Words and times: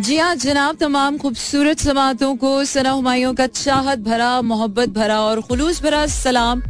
जी 0.00 0.16
हाँ 0.16 0.34
जनाब, 0.34 0.76
तमाम 0.76 1.16
खूबसूरत 1.18 1.78
समातों 1.78 2.34
को 2.36 2.52
सना 2.64 2.90
हमायों 2.90 3.32
का 3.34 3.46
चाहत 3.46 3.98
भरा, 3.98 4.40
मोहब्बत 4.42 4.88
भरा 4.88 5.20
और 5.20 5.40
खुलूस 5.42 5.82
भरा 5.82 6.06
सलाम, 6.06 6.62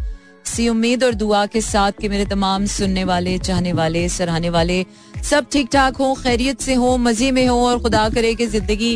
सी 0.46 0.68
उम्मीद 0.68 1.04
और 1.04 1.14
दुआ 1.14 1.44
के 1.46 1.60
साथ 1.60 2.00
कि 2.00 2.08
मेरे 2.08 2.24
तमाम 2.26 2.66
सुनने 2.66 3.04
वाले, 3.04 3.36
चाहने 3.38 3.72
वाले, 3.72 4.08
सराहने 4.08 4.50
वाले, 4.50 4.84
सब 5.24 5.46
ठीक 5.52 5.68
ठाक 5.72 5.96
हो, 5.96 6.12
खैरियत 6.22 6.60
से 6.60 6.74
हो, 6.74 6.96
मज़े 6.98 7.30
में 7.30 7.46
हो 7.46 7.58
और 7.66 7.78
खुदा 7.82 8.08
करे 8.08 8.34
कि 8.34 8.46
ज़िंदगी 8.48 8.92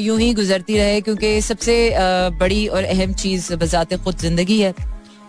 यूँ 0.00 0.18
ही 0.18 0.32
गुजरती 0.34 0.78
रहे, 0.78 1.00
क्योंकि 1.00 1.40
सबसे 1.42 1.78
बड़ी 2.40 2.66
और 2.66 2.84
अहम 2.84 3.12
चीज़ 3.14 3.52
बजाते 3.54 3.96
खुद 3.98 4.18
ज़िंदगी 4.18 4.60
है। 4.60 4.74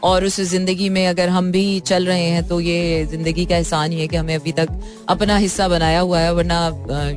और 0.04 0.26
उस 0.26 0.42
ज़िंदगी 0.42 0.90
में 0.90 1.06
अगर 1.08 1.30
हम 1.30 1.52
भी 1.52 1.80
चल 1.82 2.06
रहे 2.06 2.26
हैं 2.26 2.48
तो 2.48 2.60
ये 2.60 3.06
ज़िंदगी 3.06 3.46
का 3.46 3.56
एहसान 3.56 3.92
ही 3.92 4.00
है 4.00 4.08
कि 4.08 4.18
हमें 4.18 4.36
अभी 4.36 4.52
तक 4.52 4.80
अपना 5.10 5.38
हिस्सा 5.38 5.68
बनाया 5.68 6.00
हुआ 6.00 6.20
है, 6.20 6.34
वरना 6.34 6.68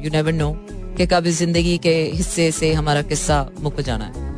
यू 0.05 0.11
नेवर 0.13 0.33
नो 0.33 0.57
कि 0.95 1.07
कब 1.07 1.27
इस 1.27 1.39
ज़िंदगी 1.39 1.77
के 1.79 1.95
हिस्से 2.13 2.51
से 2.53 2.73
हमारा 2.75 3.03
किस्सा 3.05 3.47
मुक 3.61 3.81
जाना 3.83 4.05
है। 4.05 4.33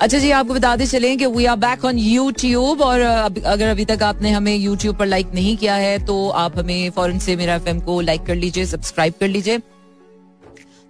अच्छा 0.00 0.18
जी, 0.18 0.30
आपको 0.32 0.54
बताते 0.54 0.86
चले 0.86 1.14
कि 1.16 1.26
we 1.28 1.44
are 1.46 1.56
back 1.58 1.84
on 1.84 1.98
YouTube 1.98 2.80
और 2.82 3.00
अगर 3.00 3.66
अभी 3.66 3.84
तक 3.84 4.02
आपने 4.02 4.30
हमें 4.30 4.54
यूट्यूब 4.54 4.96
पर 4.96 5.06
लाइक 5.06 5.34
नहीं 5.34 5.56
किया 5.56 5.74
है 5.76 5.98
तो 6.06 6.28
आप 6.38 6.58
हमें 6.58 6.90
फॉरन 6.92 7.18
से 7.18 7.36
मेरा 7.36 7.54
एफ़ 7.56 7.78
को 7.84 8.00
लाइक 8.02 8.22
कर 8.22 8.34
लीजिए 8.36 8.64
सब्सक्राइब 8.66 9.14
कर 9.20 9.28
लीजिए, 9.28 9.58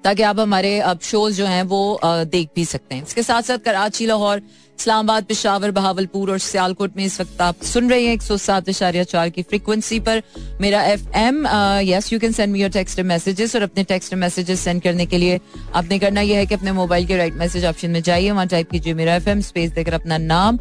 ताकि 0.04 0.22
आप 0.22 0.40
हमारे 0.40 0.78
अब 0.80 1.00
शोज़ 1.02 1.36
जो 1.36 1.46
हैं 1.46 1.62
वो 1.64 2.00
देख 2.04 2.48
भी 2.56 2.64
सकते 2.64 2.94
हैं। 2.94 3.02
इसके 3.02 3.22
साथ 3.22 3.42
साथ 3.42 3.58
कराची, 3.60 4.06
लाहौर 4.06 4.42
इस्लामाबाद, 4.78 5.24
पिशावर, 5.24 5.70
बहावलपुर 5.70 6.30
और 6.30 6.38
सियालकोट 6.38 6.96
में 6.96 7.04
इस 7.04 7.20
वक्त 7.20 7.40
आप 7.40 7.62
सुन 7.64 7.90
रहे 7.90 8.04
हैं 8.04 8.12
एक 8.12 8.22
सौ 8.22 8.36
सात 8.36 8.68
इशारिया 8.68 9.04
चार 9.04 9.28
की 9.30 9.42
फ्रीक्वेंसी 9.42 9.98
पर। 10.00 10.22
मेरा 10.60 10.82
F 10.84 11.02
M 11.16 11.46
yes 11.84 12.12
you 12.12 12.18
can 12.18 12.32
send 12.32 12.52
me 12.52 12.60
your 12.60 12.70
text 12.70 13.00
messages 13.02 13.54
और 13.56 13.62
अपने 13.62 13.84
टेक्स्ट 13.84 14.14
मैसेजेस 14.14 14.60
सेंड 14.60 14.82
करने 14.82 15.06
के 15.06 15.18
लिए 15.18 15.38
आपने 15.74 15.98
करना 15.98 16.20
यह 16.20 16.38
है 16.38 16.46
कि 16.46 16.54
अपने 16.54 16.72
मोबाइल 16.72 17.06
के 17.06 17.16
राइट 17.16 17.34
मैसेज 17.34 17.64
ऑप्शन 17.64 17.90
में 17.90 18.02
जाइए। 18.02 18.30
वहाँ 18.30 18.46
टाइप 18.46 18.70
कीजिए 18.70 18.94
मेरा 18.94 19.14
एफ़ 19.14 19.28
एम 19.28 19.40
स्पेस 19.42 19.70
देकर 19.70 19.94
अपना 19.94 20.18
नाम 20.18 20.58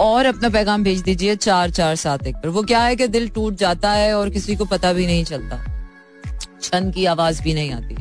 और 0.00 0.26
अपना 0.26 0.48
पैगाम 0.48 0.84
भेज 0.84 1.02
दीजिए 1.02 1.36
चार 1.38 1.70
चार 1.70 1.96
सात 1.96 2.26
एक 2.26 2.36
पर। 2.36 2.48
वो 2.48 2.62
क्या 2.64 2.82
है 2.82 2.96
कि 2.96 3.06
दिल 3.08 3.28
टूट 3.28 3.54
जाता 3.58 3.92
है 3.92 4.12
और 4.14 4.30
किसी 4.30 4.56
को 4.56 4.64
पता 4.66 4.92
भी 4.92 5.06
नहीं 5.06 5.24
चलता। 5.24 5.64
छन 6.62 6.90
की 6.90 7.04
आवाज़ 7.06 7.42
भी 7.42 7.54
नहीं 7.54 7.72
आती। 7.72 7.96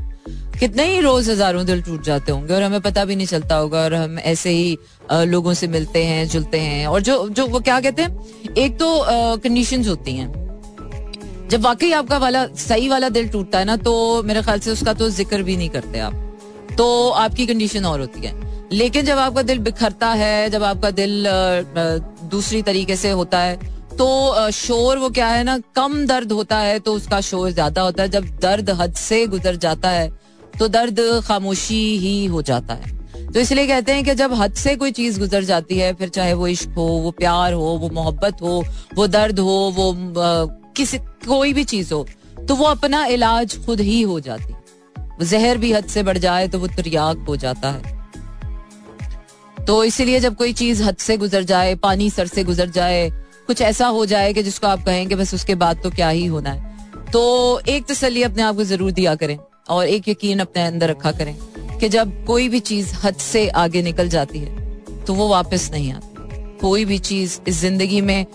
कितने 0.60 0.86
ही 0.86 1.00
रोज 1.02 1.30
हज़ारों 1.30 1.66
दिल 1.66 1.82
टूट 1.82 2.04
जाते 2.04 2.32
होंगे 2.32 2.54
और 2.54 2.64
हमें 2.64 2.82
पता 2.82 3.04
भी 3.06 3.16
नहीं 3.16 3.28
चलता 3.28 3.56
होगा 3.56 3.80
और 3.80 3.94
हम 3.94 4.18
ऐसे 4.20 4.50
ही 4.50 4.78
लोगों 5.12 5.54
से 5.54 5.68
मिलते 5.70 6.04
हैं, 6.06 6.28
जुलते 6.28 6.60
हैं 6.60 6.86
और 6.88 7.02
जो 7.02 7.28
जो 7.30 7.46
वो 7.48 7.60
क्या 7.62 7.80
कहते 7.82 8.02
हैं, 8.02 8.54
एक 8.56 8.78
तो 8.80 9.06
कंडीशंस 9.40 9.88
होती 9.88 10.16
हैं। 10.16 11.48
जब 11.50 11.62
वाकई 11.62 11.92
आपका 11.94 12.18
वाला, 12.18 12.46
सही 12.48 12.90
वाला 12.90 13.10
दिल 13.10 13.28
टूटता 13.30 13.60
है 13.60 13.66
ना 13.66 13.76
तो 13.78 14.24
मेरे 14.24 14.42
ख्याल 14.42 14.60
से 14.60 14.72
उसका 14.72 14.94
तो 14.94 15.10
ज़िक्र 15.12 15.42
भी 15.44 15.56
नहीं 15.58 15.70
करते 15.70 16.00
आप। 16.00 16.14
तो 16.78 17.10
आपकी 17.12 17.46
कंडीशन 17.48 17.86
और 17.86 18.00
होती 18.00 18.22
है। 18.22 18.34
लेकिन 18.72 19.06
जब 19.06 19.18
आपका 19.18 19.42
दिल 19.44 19.60
बिखरता 19.60 20.08
है, 20.10 20.50
जब 20.50 20.64
आपका 20.64 20.92
दिल 20.92 21.26
दूसरी 22.32 22.62
तरीके 22.62 22.96
से 22.96 23.10
होता 23.12 23.40
है 23.40 23.56
तो 23.92 24.52
शोर 24.52 24.98
वो 24.98 25.10
क्या 25.10 25.28
है 25.28 25.44
ना, 25.44 25.58
कम 25.76 26.06
दर्द 26.06 26.32
होता 26.32 26.58
है 26.60 26.80
तो 26.80 26.94
उसका 26.94 27.22
शोर 27.22 27.50
ज़्यादा 27.52 27.82
होता 27.82 28.04
है। 28.04 28.10
जब 28.10 28.26
दर्द 28.40 28.70
हद 28.72 28.94
से 28.98 29.26
गुजर 29.28 29.56
जाता 29.58 29.90
है 29.90 30.08
तो 30.60 30.68
दर्द 30.70 31.00
खामोशी 31.26 31.82
ही 31.98 32.26
हो 32.28 32.42
जाता 32.44 32.74
है। 32.74 32.98
तो 33.34 33.40
इसलिए 33.40 33.68
कहते 33.68 33.94
हैं 33.94 34.04
कि 34.04 34.14
जब 34.16 34.34
हद 34.34 34.54
से 34.56 34.76
कोई 34.76 34.92
चीज़ 34.92 35.20
गुजर 35.20 35.44
जाती 35.44 35.78
है, 35.78 35.94
फिर 35.94 36.10
चाहे 36.10 36.34
वो 36.34 36.48
इश्क 36.48 36.70
हो, 36.78 36.84
वो 36.84 37.12
प्यार 37.12 37.54
हो, 37.54 37.66
वो 37.82 37.90
मोहब्बत 37.92 38.42
हो, 38.42 38.64
वो 38.96 39.08
दर्द 39.10 39.40
हो, 39.40 39.58
वो 39.76 39.94
किसी, 40.78 40.98
कोई 40.98 41.54
भी 41.54 41.64
चीज़ 41.66 41.94
हो 41.94 42.06
तो 42.40 42.56
वो 42.56 42.66
अपना 42.66 43.06
इलाज 43.08 43.58
खुद 43.66 43.80
ही 43.82 44.02
हो 44.04 44.20
जाती 44.20 44.54
जहर 45.22 45.58
भी 45.58 45.72
हद 45.74 45.86
से 45.86 46.04
बढ़ 46.04 46.18
जाए 46.18 46.48
तो 46.48 46.60
वो 46.60 46.68
त्रियाग 46.68 47.18
हो 47.20 47.36
जाता 47.36 47.70
है। 47.70 47.98
तो 49.66 49.84
इसीलिए 49.84 50.20
जब 50.20 50.36
कोई 50.36 50.54
चीज़ 50.54 50.84
हद 50.84 50.98
से 50.98 51.18
गुजर 51.18 51.44
जाए, 51.44 51.76
पानी 51.76 52.10
सर 52.10 52.28
से 52.28 52.44
गुजर 52.44 52.70
जाए, 52.70 53.10
कुछ 53.48 53.62
ऐसा 53.62 53.88
हो 53.88 54.06
जाए 54.06 54.34
कि 54.34 54.44
जिसको 54.44 54.68
आप 54.68 54.84
कहेंगे 54.86 55.16
बस 55.16 55.34
उसके 55.34 55.56
बाद 55.56 55.82
तो 55.84 55.90
क्या 55.92 56.10
ही 56.10 56.26
होना 56.26 56.50
है। 56.50 57.12
तो 57.12 57.62
एक 57.68 57.86
तसली 57.86 58.24
अपने 58.24 58.44
आप 58.44 58.56
को 58.56 58.64
ज़रूर 58.64 58.92
दिया 58.92 59.16
करें 59.16 59.38
और 59.70 59.88
एक 59.88 60.08
यकीन 60.10 60.40
अपने 60.40 60.66
अंदर 60.66 60.90
रखा 60.90 61.12
करें। 61.12 61.36
कि 61.80 61.90
जब 61.90 62.14
कोई 62.26 62.48
भी 62.50 62.60
चीज़ 62.62 62.94
हद 63.04 63.16
से 63.22 63.48
आगे 63.58 63.82
निकल 63.82 64.10
जाती 64.10 64.40
है 64.40 65.04
तो 65.06 65.14
वो 65.14 65.28
वापस 65.30 65.70
नहीं 65.74 65.92
आती। 65.94 66.58
कोई 66.60 66.86
भी 66.86 66.98
चीज़ 67.00 67.40
इस 67.48 67.60
ज़िंदगी 67.60 68.02
में 68.02 68.26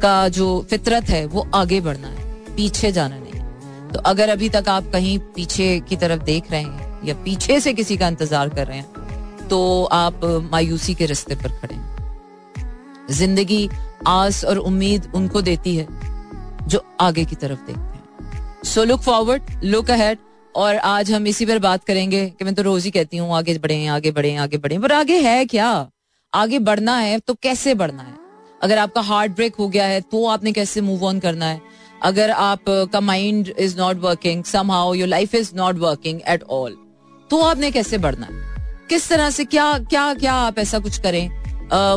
का 0.00 0.28
जो 0.30 0.66
फितरत 0.70 1.08
है, 1.08 1.24
वो 1.26 1.46
आगे 1.54 1.80
बढ़ना 1.80 2.08
है, 2.08 2.54
पीछे 2.56 2.92
जाना 2.92 3.18
नहीं। 3.18 3.90
तो 3.92 4.00
अगर 4.02 4.28
अभी 4.28 4.48
तक 4.48 4.68
आप 4.68 4.90
कहीं 4.92 5.18
पीछे 5.34 5.78
की 5.80 5.96
तरफ़ 5.96 6.22
देख 6.24 6.50
रहे 6.50 6.62
हैं, 6.62 7.06
या 7.06 7.14
पीछे 7.14 7.58
से 7.60 7.72
किसी 7.74 7.96
का 7.96 8.08
इंतज़ार 8.08 8.48
कर 8.50 8.66
रहे 8.66 8.78
हैं 8.78 9.48
तो 9.48 9.84
आप 9.84 10.24
मायूसी 10.52 10.94
के 10.94 11.06
रिश्ते 11.06 11.34
पर 11.34 11.48
खड़े 11.52 11.74
हैं। 11.74 13.06
ज़िंदगी 13.12 13.68
आस 14.06 14.44
और 14.44 14.58
उम्मीद 14.60 15.10
उनको 15.14 15.42
देती 15.42 15.76
है, 15.76 15.86
जो 16.62 16.84
आगे 17.00 17.24
की 17.24 17.36
तरफ़ 17.36 17.58
देखते 17.60 17.80
हैं। 17.80 18.62
So 18.64 18.84
look 18.84 19.00
forward 19.02 19.64
look 19.64 19.90
ahead 19.90 20.18
और 20.54 20.76
आज 20.76 21.10
हम 21.12 21.26
इसी 21.26 21.46
पर 21.46 21.58
बात 21.58 21.84
करेंगे 21.84 22.26
कि 22.28 22.44
मैं 22.44 22.54
तो 22.54 22.62
रोज 22.62 22.84
ही 22.84 22.90
कहती 22.90 23.16
हूँ 23.16 23.34
आगे 23.36 23.58
बढ़े 23.58 23.86
आगे 23.86 24.10
बढ़े 24.10 24.34
आगे 24.36 24.58
बढ़े। 24.58 24.78
पर 24.78 24.92
आगे 24.92 25.18
है 25.20 25.44
क्या? 25.46 25.70
आगे 26.32 26.58
बढ़ना 26.58 26.96
है 26.98 27.18
तो 27.18 27.34
कैसे 27.34 27.74
बढ़ना 27.74 28.02
है? 28.02 28.14
अगर 28.62 28.78
आपका 28.78 29.00
हार्ट 29.00 29.32
ब्रेक 29.32 29.54
हो 29.54 29.68
गया 29.68 29.86
है 29.86 30.00
तो 30.02 30.26
आपने 30.26 30.52
कैसे 30.52 30.80
मूव 30.80 31.04
ऑन 31.04 31.18
करना 31.20 31.46
है? 31.46 31.60
अगर 32.02 32.30
आप 32.30 32.64
का 32.92 33.00
mind 33.00 33.52
is 33.58 33.76
not 33.78 34.00
working 34.00 34.44
somehow 34.70 34.94
your 34.94 35.08
life 35.08 35.34
is 35.34 35.50
not 35.56 35.78
working 35.78 36.20
at 36.28 36.42
all 36.50 36.76
तो 37.30 37.40
आपने 37.42 37.70
कैसे 37.70 37.98
बढ़ना 37.98 38.26
है? 38.26 38.42
किस 38.88 39.08
तरह 39.08 39.30
से 39.30 39.44
क्या 39.44 39.72
क्या 39.80 40.12
क्या 40.14 40.32
आप 40.34 40.58
ऐसा 40.58 40.78
कुछ 40.78 41.00
करें? 41.00 41.28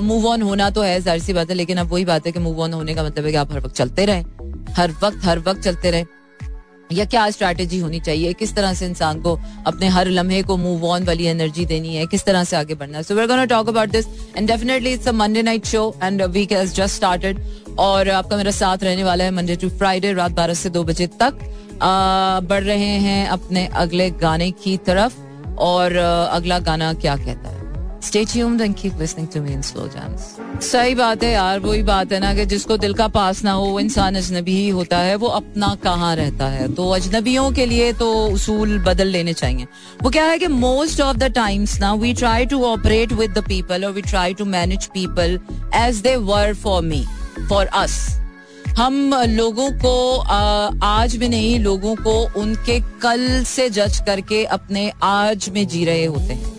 मूव 0.01 0.21
uh, 0.21 0.31
ऑन 0.31 0.41
होना 0.41 0.69
तो 0.69 0.81
है 0.81 0.99
ज़ाहिर 1.01 1.21
सी 1.21 1.33
बात 1.33 1.49
है 1.49 1.55
लेकिन 1.55 1.77
अब 1.77 1.87
वही 1.87 2.05
बात 2.05 2.25
है 2.25 2.31
कि 2.31 2.39
मूव 2.39 2.61
ऑन 2.61 2.73
होने 2.73 2.93
का 2.95 3.03
मतलब 3.03 3.25
है 3.25 3.31
कि 3.31 3.37
आप 3.37 3.51
हर 3.51 3.59
वक्त 3.59 3.75
चलते 3.75 4.05
रहें। 4.05 4.23
हर 4.75 4.91
वक्त 5.03 5.25
हर 5.25 5.39
वक्त 5.39 5.61
चलते 5.61 5.91
रहें। 5.91 6.05
या 6.91 7.05
क्या 7.05 7.29
स्ट्रैटेजी 7.29 7.79
होनी 7.79 7.99
चाहिए? 7.99 8.33
किस 8.33 8.53
तरह 8.55 8.73
से 8.73 8.85
इंसान 8.85 9.19
को 9.21 9.37
अपने 9.67 9.87
हर 9.87 10.07
लम्हे 10.09 10.41
को 10.43 10.57
मूव 10.57 10.85
ऑन 10.85 11.03
वाली 11.03 11.25
एनर्जी 11.25 11.65
देनी 11.65 11.95
है? 11.95 12.05
किस 12.05 12.25
तरह 12.25 12.43
से 12.43 12.55
आगे 12.55 12.75
बढ़ना 12.75 12.97
है? 12.97 13.03
So 13.03 13.15
we 13.15 13.25
gonna 13.27 13.45
talk 13.45 13.69
about 13.69 13.89
this 13.89 14.05
and 14.37 14.47
definitely 14.47 14.93
it's 14.93 15.07
a 15.07 15.11
Monday 15.13 15.41
night 15.41 15.65
show 15.65 15.83
and 16.03 16.21
week 16.21 16.51
has 16.51 16.73
just 16.73 16.95
started 16.95 17.39
और 17.79 18.09
आपका 18.09 18.37
मेरा 18.37 18.51
साथ 18.53 18.83
रहने 18.83 19.03
वाला 19.03 19.23
है 19.23 19.31
मंडे 19.31 19.55
टू 19.55 19.69
फ्राइडे 19.69 20.13
रात 20.13 20.31
बारह 20.31 20.53
से 20.53 20.69
दो 20.69 20.83
बजे 20.83 21.07
तक। 21.21 21.39
बढ़ 22.43 22.63
रहे 22.63 22.97
हैं 22.99 23.27
अपने 23.27 23.65
अगले 23.75 24.09
गाने 24.21 24.49
की 24.63 24.77
तरफ़ 24.77 25.17
और, 25.59 25.95
अगला 26.31 26.59
गाना 26.59 26.93
क्या 26.93 27.15
कहता 27.15 27.49
है? 27.49 27.56
Stay 27.99 28.23
tuned 28.25 28.61
and 28.61 28.75
keep 28.75 28.97
listening 28.97 29.27
to 29.27 29.41
me 29.41 29.53
in 29.53 29.63
slow 29.63 29.87
jams. 29.87 30.25
सही 30.63 30.95
बात 30.95 31.23
है 31.23 31.31
यार, 31.31 31.59
वही 31.59 31.81
बात 31.83 32.11
है 32.11 32.19
ना 32.19 32.33
कि 32.35 32.45
जिसको 32.45 32.77
दिल 32.77 32.93
का 32.93 33.07
पास 33.07 33.43
ना 33.43 33.51
हो, 33.51 33.65
वो 33.65 33.79
इंसान 33.79 34.15
अजनबी 34.15 34.55
ही 34.55 34.67
होता 34.69 34.97
है, 34.97 35.15
वो 35.15 35.27
अपना 35.27 35.73
कहाँ 35.83 36.15
रहता 36.15 36.47
है? 36.47 36.67
तो 36.75 36.89
अजनबियों 36.89 37.51
के 37.51 37.65
लिए 37.65 37.91
तो 37.93 38.11
उसूल 38.27 38.77
बदल 38.83 39.07
लेने 39.07 39.33
चाहिए। 39.33 39.67
वो 40.03 40.09
क्या 40.09 40.25
है 40.25 40.37
कि 40.39 40.47
मोस्ट 40.47 41.01
ऑफ़ 41.01 41.17
द 41.17 41.31
टाइम्स 41.35 41.79
ना 41.79 41.93
we 41.93 42.13
try 42.13 42.45
to 42.45 42.63
operate 42.65 43.13
with 43.13 43.31
the 43.31 43.43
people 43.47 43.85
और 43.85 43.91
we 43.91 44.01
try 44.01 44.33
to 44.33 44.45
manage 44.45 44.85
people 44.93 45.39
as 45.75 46.01
they 46.01 46.15
were 46.15 46.53
for 46.53 46.81
me 46.83 47.03
for 47.49 47.65
us 47.65 47.99
हम 48.77 49.13
लोगों 49.27 49.69
को 49.83 50.17
आज 50.83 51.15
में 51.17 51.27
नहीं, 51.29 51.59
लोगों 51.59 51.95
को 51.95 52.19
उनके 52.41 52.79
कल 53.01 53.43
से 53.45 53.69
जज 53.69 53.99
करके 54.05 54.43
अपने 54.45 54.91
आज 55.03 55.49
में 55.53 55.67
जी 55.67 55.83
रहे 55.85 56.05
होते 56.05 56.33
हैं। 56.33 56.56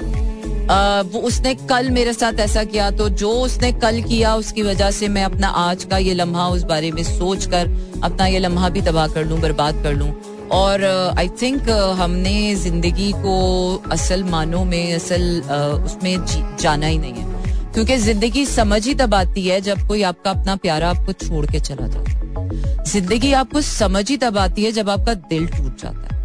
वो 0.71 1.21
उसने 1.21 1.55
कल 1.67 1.89
मेरे 1.91 2.13
साथ 2.13 2.41
ऐसा 2.41 2.63
किया 2.65 2.91
तो 2.93 3.09
जो 3.11 3.31
उसने 3.33 3.71
कल 3.75 4.01
किया, 4.03 4.35
उसकी 4.37 4.63
वजह 4.63 4.91
से 4.91 5.09
मैं 5.09 5.25
अपना 5.25 5.49
आज 5.49 5.85
का 5.85 5.99
ये 5.99 6.15
लम्हा 6.15 6.49
उस 6.49 6.63
बारे 6.65 6.91
में 6.93 7.03
सोच 7.05 7.47
कर 7.47 7.71
अपना 8.05 8.27
ये 8.27 8.39
लम्हा 8.39 8.69
भी 8.69 8.83
तबाह 8.83 9.07
कर 9.09 9.25
लूँ, 9.25 9.41
बर्बाद 9.41 9.83
कर 9.83 9.95
लूँ। 9.95 10.11
और 10.53 10.85
आई 11.19 11.29
थिंक 11.43 11.69
हमने 11.99 12.55
ज़िंदगी 12.57 13.11
को 13.15 13.35
असल 13.93 14.25
मानों 14.27 14.65
में, 14.65 14.95
असल 14.95 15.41
उसमें 15.85 16.17
जाना 16.61 16.87
ही 16.87 16.99
नहीं 16.99 17.13
है। 17.13 17.73
क्योंकि 17.73 17.97
ज़िंदगी 17.99 18.45
समझ 18.47 18.85
ही 18.87 18.95
तब 18.95 19.15
आती 19.15 19.47
है 19.47 19.61
जब 19.61 19.87
कोई 19.89 20.03
आपका 20.03 20.31
अपना 20.31 20.57
प्यारा 20.59 20.91
आपको 20.91 21.13
छोड़ 21.15 21.45
के 21.47 21.61
चला 21.61 21.87
जाता 21.87 22.11
है। 22.11 22.85
ज़िंदगी 22.85 23.33
आपको 23.35 23.61
समझ 23.63 24.09
ही 24.11 24.17
तब 24.17 24.39
आती 24.39 24.65
है 24.65 24.73
जब 24.73 24.91
आपका 24.91 25.15
दिल 25.15 25.47
टूट 25.49 25.83
जाता 25.83 26.15
है। 26.15 26.18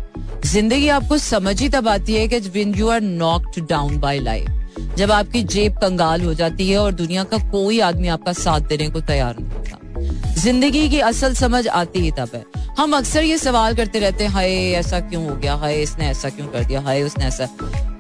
ज़िंदगी 0.46 0.88
आपको 0.90 1.18
समझ 1.18 1.60
ही 1.62 1.68
तब 1.70 1.88
आती 1.88 2.14
है 2.14 2.28
कि 2.28 2.40
when 2.54 2.74
you 2.76 2.88
are 2.90 3.02
knocked 3.02 3.60
down 3.70 3.98
by 4.00 4.20
life 4.20 4.96
जब 4.98 5.12
आपकी 5.12 5.44
जेब 5.44 5.78
कंगाल 5.82 6.22
हो 6.22 6.34
जाती 6.34 6.70
है 6.70 6.78
और 6.78 6.92
दुनिया 6.94 7.24
का 7.24 7.38
कोई 7.52 7.80
आदमी 7.82 8.08
आपका 8.08 8.34
साथ 8.34 8.68
देने 8.70 8.90
को 8.90 9.02
तैयार 9.02 9.38
नहीं 9.40 9.50
होता। 9.50 10.34
ज़िंदगी 10.42 10.88
की 10.90 11.00
असल 11.02 11.34
समझ 11.36 11.68
आती 11.70 12.00
ही 12.00 12.12
तब 12.12 12.30
है। 12.36 12.44
हम 12.78 12.96
अक्सर 12.98 13.24
ये 13.24 13.38
सवाल 13.38 13.76
करते 13.76 14.00
रहते 14.00 14.24
हैं, 14.24 14.32
हाय, 14.32 14.52
ऐसा 14.74 15.00
क्यों 15.00 15.26
हो 15.26 15.36
गया? 15.36 15.56
हाय, 15.56 15.82
इसने 15.82 16.08
ऐसा 16.08 16.30
क्यों 16.30 16.48
कर 16.48 16.64
दिया? 16.64 16.82
हाय, 16.82 17.02
उसने 17.04 17.26
ऐसा 17.26 17.48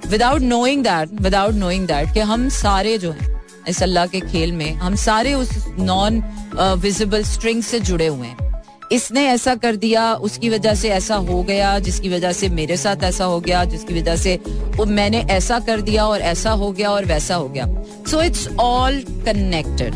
without 0.09 0.41
knowing 0.41 0.83
that 0.83 1.21
without 1.21 1.53
knowing 1.55 1.87
that 1.87 2.13
कि 2.13 2.19
हम 2.21 2.47
सारे 2.51 2.97
जो 2.97 3.11
हैं, 3.11 3.29
इस 3.69 3.83
अल्लाह 3.83 4.05
के 4.05 4.19
खेल 4.21 4.51
में, 4.51 4.73
हम 4.75 4.95
सारे 4.99 5.33
उस 5.33 5.49
नॉन 5.79 6.23
विजिबल 6.55 7.23
स्ट्रिंग 7.25 7.63
से 7.63 7.79
जुड़े 7.81 8.07
हुए 8.07 8.27
हैं। 8.27 8.51
इसने 8.91 9.25
ऐसा 9.27 9.55
कर 9.55 9.75
दिया, 9.75 10.13
उसकी 10.15 10.49
वजह 10.49 10.73
से 10.75 10.89
ऐसा 10.89 11.15
हो 11.17 11.41
गया, 11.43 11.77
जिसकी 11.79 12.09
वजह 12.09 12.31
से 12.31 12.49
मेरे 12.51 12.77
साथ 12.77 13.03
ऐसा 13.03 13.25
हो 13.25 13.39
गया, 13.39 13.63
जिसकी 13.65 13.93
वजह 13.93 14.15
से 14.15 14.35
वो 14.75 14.85
मैंने 14.87 15.19
ऐसा 15.31 15.59
कर 15.61 15.81
दिया 15.81 16.05
और 16.05 16.21
ऐसा 16.23 16.51
हो 16.51 16.71
गया 16.71 16.91
और 16.91 17.05
वैसा 17.05 17.35
हो 17.35 17.47
गया। 17.49 17.65
सो 18.11 18.21
इट्स 18.21 18.47
ऑल 18.59 18.99
कनेक्टेड 19.25 19.95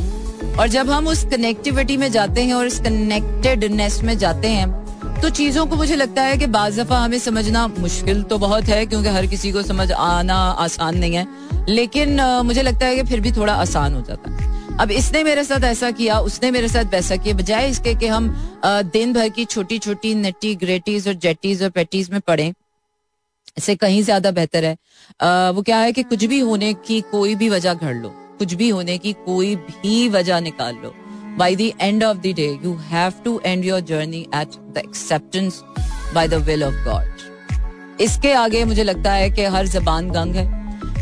और 0.60 0.68
जब 0.68 0.89
हम 0.89 1.07
उस 1.07 1.24
कनेक्टिविटी 1.25 1.98
में 1.98 2.12
जाते 2.12 2.44
हैं 2.44 2.54
और 2.54 2.68
इस 2.68 2.80
कनेक्टेडनेस 2.80 4.01
में 4.04 4.18
जाते 4.18 4.48
हैं 4.48 4.75
तो 5.22 5.30
चीज़ों 5.30 5.66
को 5.66 5.75
मुझे 5.75 5.95
लगता 5.95 6.24
है 6.24 6.38
कि 6.38 6.45
बाज 6.48 6.80
दफ़ा 6.80 6.98
हमें 6.98 7.18
समझना 7.19 7.66
मुश्किल 7.69 8.22
तो 8.24 8.38
बहुत 8.38 8.63
है, 8.63 8.86
क्योंकि 8.86 9.10
हर 9.10 9.25
किसी 9.25 9.51
को 9.51 9.62
समझ 9.63 9.92
आना 9.92 10.36
आसान 10.36 10.98
नहीं 10.98 11.13
है। 11.13 11.25
लेकिन 11.69 12.22
मुझे 12.45 12.62
लगता 12.62 12.86
है 12.86 12.95
कि 12.95 13.04
फिर 13.04 13.22
भी 13.22 13.31
थोड़ा 13.31 13.54
आसान 13.56 13.95
हो 13.95 14.01
जाता 14.01 14.31
है। 14.31 14.37
अब 14.80 14.92
इसने 14.92 15.24
मेरे 15.24 15.44
साथ 15.44 15.64
ऐसा 15.64 15.90
किया 15.92 16.20
उसने 16.22 16.50
मेरे 16.52 16.68
साथ 16.70 16.92
वैसा 16.92 17.16
किया 17.16 17.36
बजाय 17.36 17.70
इसके 17.70 17.94
कि 17.96 18.08
हम 18.08 18.30
दिन 18.66 19.14
भर 19.14 19.30
की 19.30 19.46
छोटी 19.46 19.78
छोटी 19.80 20.14
नट्टी 20.16 20.54
ग्रेटीज 20.56 21.08
और 21.08 21.14
जेटीज 21.14 21.64
और 21.64 21.70
पेटीज 21.70 22.10
में 22.12 22.20
पढ़े 22.22 22.54
इससे 23.58 23.76
कहीं 23.76 24.02
ज़्यादा 24.04 24.32
बेहतर 24.32 24.66
है। 24.66 24.76
आ, 25.22 25.50
वो 25.50 25.62
क्या 25.62 25.78
है 25.78 25.92
कि 25.92 26.04
कुछ 26.04 26.24
भी 26.26 26.40
होने 26.40 26.74
की 26.88 27.00
कोई 27.12 27.36
भी 27.36 27.50
वजह 27.50 27.74
घड़ 27.74 27.96
लो 27.96 28.10
कुछ 28.40 28.54
भी 28.54 28.70
होने 28.70 28.98
की 28.98 29.14
कोई 29.26 29.56
भी 29.56 30.10
वजह 30.10 30.40
निकाल 30.40 30.76
लो। 30.84 30.94
By 31.38 31.56
the 31.56 31.72
end 31.82 32.04
of 32.04 32.22
the 32.22 32.34
day, 32.34 32.52
you 32.64 32.76
have 32.92 33.24
to 33.24 33.34
end 33.44 33.66
your 33.66 33.82
journey 33.82 34.22
at 34.34 34.60
the 34.76 34.84
acceptance 34.84 35.64
by 36.14 36.28
the 36.28 36.40
will 36.42 36.68
of 36.68 36.78
God. 36.86 37.08
इसके 38.02 38.34
आगे 38.34 38.64
मुझे 38.66 38.84
लगता 38.84 39.14
है 39.14 39.30
कि 39.30 39.46
हर 39.56 39.68
जबान 39.68 40.12
गंग 40.12 40.36
है 40.36 40.46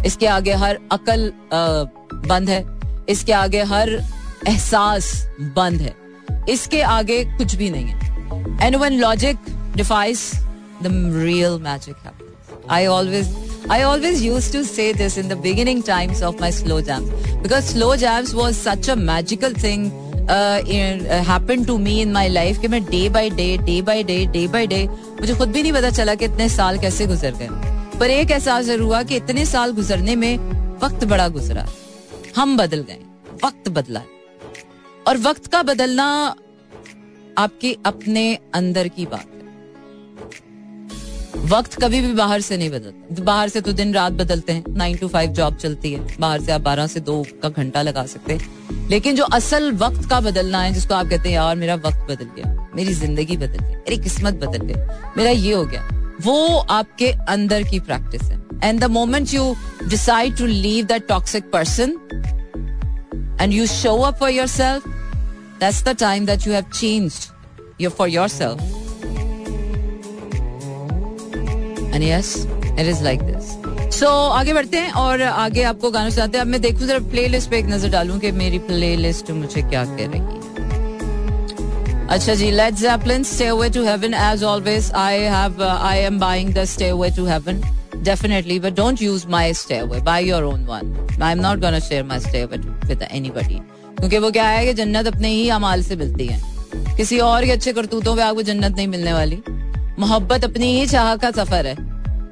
इसके 0.05 0.27
आगे 0.27 0.53
हर 0.53 0.79
अकल 0.91 1.31
बंद 1.53 2.49
है। 2.49 2.63
इसके 3.09 3.33
आगे 3.33 3.63
हर 3.63 3.89
एहसास 4.47 5.13
बंद 5.55 5.81
है। 5.81 5.95
इसके 6.49 6.81
आगे 6.81 7.23
कुछ 7.37 7.55
भी 7.55 7.69
नहीं 7.69 7.85
है। 7.85 8.65
And 8.65 8.75
one 8.75 8.93
logic 8.99 9.37
defies 9.75 10.31
the 10.83 10.91
real 11.25 11.59
magic 11.63 11.95
I 12.67 12.85
always 12.91 13.27
I 13.73 13.75
always 13.87 14.21
used 14.23 14.51
to 14.53 14.59
say 14.67 14.85
this 14.99 15.17
in 15.17 15.27
the 15.31 15.35
beginning 15.41 15.81
times 15.89 16.21
of 16.29 16.39
my 16.39 16.49
slow 16.59 16.77
jams. 16.81 17.27
Because 17.43 17.67
slow 17.73 17.89
jams 18.03 18.31
was 18.39 18.61
such 18.61 18.89
a 18.93 18.95
magical 19.01 19.53
thing 19.65 19.83
happen 21.27 21.65
to 21.65 21.77
me 21.77 21.99
in 22.01 22.11
my 22.11 22.29
life 22.29 22.59
कि 22.61 22.67
मैं 22.67 22.83
day 22.85 23.07
by 23.09 23.29
day 23.29 23.45
day 23.57 23.81
by 23.81 24.03
day 24.03 24.25
day 24.33 24.47
by 24.47 24.67
day 24.67 24.85
मुझे 25.19 25.33
खुद 25.33 25.49
भी 25.49 25.61
नहीं 25.61 25.73
पता 25.73 25.89
चला 25.89 26.15
कि 26.15 26.25
इतने 26.25 26.47
साल 26.49 26.79
कैसे 26.79 27.05
गुजर 27.07 27.33
गए। 27.41 27.49
पर 27.99 28.09
एक 28.09 28.31
एहसास 28.31 28.65
ज़रूर 28.65 28.81
हुआ 28.81 29.01
कि 29.03 29.15
इतने 29.15 29.45
साल 29.45 29.71
गुजरने 29.73 30.15
में 30.15 30.37
वक्त 30.83 31.05
बड़ा 31.05 31.27
गुजरा। 31.37 31.67
हम 32.35 32.57
बदल 32.57 32.81
गए, 32.81 32.99
वक्त 33.45 33.69
बदला 33.69 34.01
और 35.07 35.17
वक्त 35.17 35.47
का 35.47 35.61
बदलना 35.63 36.05
आपके 37.37 37.75
अपने 37.85 38.23
अंदर 38.55 38.87
की 38.87 39.05
बात 39.05 39.25
है। 39.25 39.33
वक्त 41.47 41.79
कभी 41.81 42.01
भी 42.01 42.13
बाहर 42.13 42.41
से 42.41 42.57
नहीं 42.57 42.69
बदलता। 42.69 43.23
बाहर 43.23 43.49
से 43.49 43.61
तो 43.61 43.71
दिन 43.73 43.93
रात 43.93 44.13
बदलते 44.13 44.53
हैं 44.53 44.63
नाइन 44.69 44.97
टू 44.97 45.07
फाइव 45.07 45.31
जॉब 45.31 45.55
चलती 45.55 45.91
है, 45.93 46.17
बाहर 46.19 46.41
से 46.41 46.51
आप 46.51 46.61
बारह 46.61 46.87
से 46.87 46.99
दो 47.01 47.25
का 47.43 47.49
घंटा 47.49 47.81
लगा 47.81 48.05
सकते 48.05 48.33
हैं। 48.33 48.87
लेकिन 48.89 49.15
जो 49.15 49.23
असल 49.33 49.71
वक्त 49.73 50.09
का 50.09 50.19
बदलना 50.21 50.61
है, 50.61 50.73
जिसको 50.73 50.93
आप 50.93 51.05
कहते 51.05 51.29
हैं, 51.29 51.35
यार, 51.35 51.55
मेरा 51.55 51.75
वक्त 51.75 52.07
बदल 52.11 52.29
गया, 52.35 52.69
मेरी 52.75 52.93
ज़िंदगी 52.93 53.37
बदल 53.37 53.59
गई, 53.59 53.75
मेरी 53.75 53.97
किस्मत 53.97 54.33
बदल 54.33 54.65
गई, 54.65 54.75
मेरा 55.17 55.29
ये 55.31 55.53
हो 55.53 55.65
गया। 55.65 55.89
वो 56.21 56.57
आपके 56.57 57.11
अंदर 57.29 57.63
की 57.63 57.79
प्रैक्टिस 57.81 58.21
है. 58.21 58.39
And 58.63 58.79
the 58.79 58.83
moment 58.91 59.33
you 59.33 59.55
decide 59.83 60.37
to 60.37 60.45
leave 60.45 60.85
that 60.85 61.07
toxic 61.07 61.51
person 61.51 61.97
and 63.41 63.53
you 63.53 63.65
show 63.67 63.95
up 63.97 64.15
for 64.19 64.29
yourself 64.47 64.87
that's 65.59 65.83
the 65.83 65.95
time 65.99 66.25
that 66.25 66.47
you 66.47 66.53
have 66.53 66.65
change 66.73 67.13
your 67.81 67.93
for 67.97 68.09
yourself 68.27 68.61
and 71.93 72.03
yes 72.03 72.35
it 72.79 72.85
is 72.87 73.03
like 73.03 73.21
this 73.21 73.53
so 73.99 74.07
आगे 74.07 74.53
बढ़ते 74.53 74.77
हैं 74.77 74.91
और 74.93 75.21
आगे 75.21 75.63
आपको 75.63 75.91
गाना 75.91 76.09
सुनाते 76.09 76.37
हैं। 76.37 76.45
अब 76.45 76.51
मैं 76.51 76.61
देखूँ 76.61 76.87
जरा 76.87 76.99
प्ले 77.11 77.27
लिस्ट 77.27 77.49
पे 77.49 77.57
एक 77.59 77.65
नज़र 77.65 77.89
डालूं 77.89 78.19
कि 78.19 78.31
मेरी 78.31 78.59
प्ले 78.59 78.95
लिस्ट 78.95 79.31
मुझे 79.31 79.61
क्या 79.61 79.83
कह 79.85 80.07
रही 80.07 80.19
है। 80.19 80.44
अच्छा 82.11 82.33
जी 82.35 82.49
Led 82.51 82.73
Zeppelin 82.79 83.23
stairway 83.47 83.69
to 83.69 83.83
heaven 83.83 84.13
as 84.13 84.43
always 84.43 84.91
I 84.95 85.19
have 85.35 85.63
I 85.63 85.99
am 85.99 86.19
buying 86.19 86.53
the 86.55 86.63
stairway 86.89 87.09
to 87.15 87.25
heaven 87.25 87.61
definitely, 88.07 88.55
but 88.63 88.73
don't 88.77 89.01
use 89.01 89.23
my 89.33 89.43
stairway. 89.59 89.99
Buy 90.07 90.19
your 90.19 90.39
own 90.47 90.65
one. 90.71 90.89
I'm 91.27 91.39
not 91.43 91.61
gonna 91.61 91.79
share 91.85 92.03
my 92.09 92.17
stairway 92.25 92.59
with 92.89 93.05
anybody. 93.07 93.55
क्योंकि 93.99 94.17
वो 94.17 94.29
क्या 94.31 94.47
है 94.47 94.65
कि 94.65 94.73
जन्नत 94.73 95.07
अपने 95.07 95.29
ही 95.29 95.47
अमाल 95.49 95.83
से 95.83 95.95
मिलती 95.95 96.27
है। 96.27 96.39
किसी 96.97 97.19
और 97.19 97.45
के 97.45 97.51
अच्छे 97.51 97.73
करतूतों 97.73 98.15
पे 98.15 98.21
आपको 98.21 98.41
जन्नत 98.49 98.75
नहीं 98.75 98.87
मिलने 98.87 99.13
वाली। 99.13 99.41
मोहब्बत 99.99 100.43
अपनी 100.43 100.71
ही 100.79 100.85
चाह 100.87 101.15
का 101.15 101.31
सफ़र 101.31 101.67
है। 101.67 101.75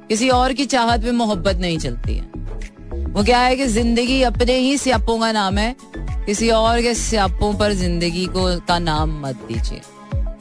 किसी 0.09 0.29
और 0.29 0.53
की 0.53 0.65
चाहत 0.75 1.03
पे 1.03 1.11
मोहब्बत 1.21 1.57
नहीं 1.61 1.77
चलती 1.77 2.17
है। 2.17 3.11
वो 3.13 3.23
क्या 3.23 3.39
है 3.39 3.55
कि 3.55 3.67
ज़िंदगी 3.67 4.21
अपने 4.23 4.57
ही 4.57 4.77
स्यापों 4.77 5.19
का 5.19 5.31
नाम 5.31 5.57
है। 5.57 5.75
किसी 6.25 6.49
और 6.51 6.81
के 6.81 6.93
स्यापों 6.95 7.53
पर 7.53 7.73
ज़िंदगी 7.73 8.25
को 8.27 8.43
का 8.59 8.77
नाम 8.79 9.19
मत 9.21 9.35
दीजिए। 9.47 9.81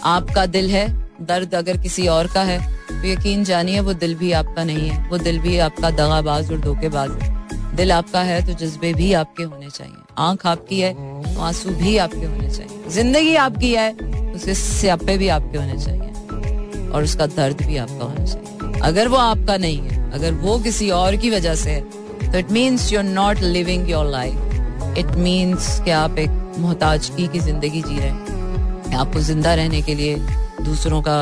आपका 0.06 0.44
दिल 0.48 0.70
है, 0.70 0.86
दर्द 1.22 1.54
अगर 1.54 1.76
किसी 1.76 2.06
और 2.08 2.26
का 2.26 2.42
है 2.42 2.58
तो 2.88 3.06
यकीन 3.08 3.42
जानिए 3.44 3.80
वो 3.80 3.92
दिल 3.94 4.14
भी 4.14 4.30
आपका 4.32 4.64
नहीं 4.64 4.88
है, 4.88 5.08
वो 5.08 5.18
दिल 5.18 5.38
भी 5.40 5.58
आपका 5.60 5.90
दगाबाज 5.92 6.52
और 6.52 6.60
धोखेबाज 6.60 7.10
है। 7.12 7.76
दिल 7.76 7.92
आपका 7.92 8.22
है 8.22 8.40
तो 8.46 8.52
जज्बे 8.54 8.92
भी 8.94 9.12
आपके 9.14 9.42
होने 9.42 9.70
चाहिए। 9.70 9.94
आँख 10.18 10.46
आपकी 10.46 10.80
है 10.80 10.92
तो 11.24 11.40
आँसू 11.40 11.70
भी 11.72 11.96
आपके 11.98 12.24
होने 12.26 12.50
चाहिए। 12.50 12.90
ज़िंदगी 12.90 13.34
आपकी 13.36 13.72
है, 13.74 13.90
उसके 14.34 14.54
स्यापे 14.54 15.16
भी 15.18 15.28
आपके 15.30 15.58
होने 15.58 15.78
चाहिए 15.78 16.90
और 16.90 17.02
उसका 17.02 17.26
दर्द 17.28 17.66
भी 17.66 17.76
आपका 17.78 18.04
होना 18.04 18.24
चाहिए। 18.24 18.80
अगर 18.82 19.08
वो 19.08 19.16
आपका 19.16 19.56
नहीं 19.56 19.78
है, 19.78 20.10
अगर 20.12 20.32
वो 20.36 20.58
किसी 20.60 20.90
और 20.92 21.16
की 21.16 21.30
वजह 21.30 21.54
से 21.54 21.70
है 21.70 22.30
तो 22.32 22.38
it 22.38 22.50
means 22.50 22.92
you 22.92 22.98
are 22.98 23.04
not 23.06 23.38
living 23.40 23.90
your 23.90 24.10
life 24.10 24.51
it 24.98 25.14
means 25.16 25.78
कि 25.84 25.90
आप 25.90 26.18
एक 26.18 26.30
मोहताजगी 26.58 27.26
की 27.28 27.38
ज़िंदगी 27.40 27.82
जी 27.82 27.98
रहे 27.98 28.08
हैं। 28.08 28.96
आपको 28.96 29.20
ज़िंदा 29.20 29.54
रहने 29.54 29.80
के 29.82 29.94
लिए 29.94 30.16
दूसरों 30.64 31.00
का 31.02 31.14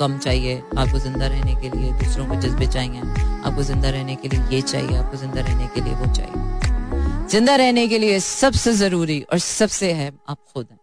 गम 0.00 0.18
चाहिए। 0.18 0.56
आपको 0.78 0.98
ज़िंदा 0.98 1.26
रहने 1.26 1.54
के 1.60 1.70
लिए 1.70 1.92
दूसरों 1.92 2.26
को 2.26 2.34
जज्बे 2.40 2.66
चाहिए। 2.66 3.00
आपको 3.00 3.62
ज़िंदा 3.62 3.90
रहने 3.90 4.14
के 4.16 4.28
लिए 4.28 4.40
ये 4.50 4.60
चाहिए। 4.62 4.96
आपको 4.96 5.16
ज़िंदा 5.16 5.40
रहने 5.40 5.66
के 5.74 5.80
लिए 5.80 5.94
वो 5.94 6.12
चाहिए। 6.14 7.26
ज़िंदा 7.30 7.56
रहने 7.56 7.86
के 7.88 7.98
लिए 7.98 8.20
सबसे 8.20 8.72
ज़रूरी 8.72 9.20
और 9.32 9.38
सबसे 9.38 9.92
है 9.92 10.12
आप 10.28 10.38
खुद 10.54 10.66
हैं। 10.70 10.78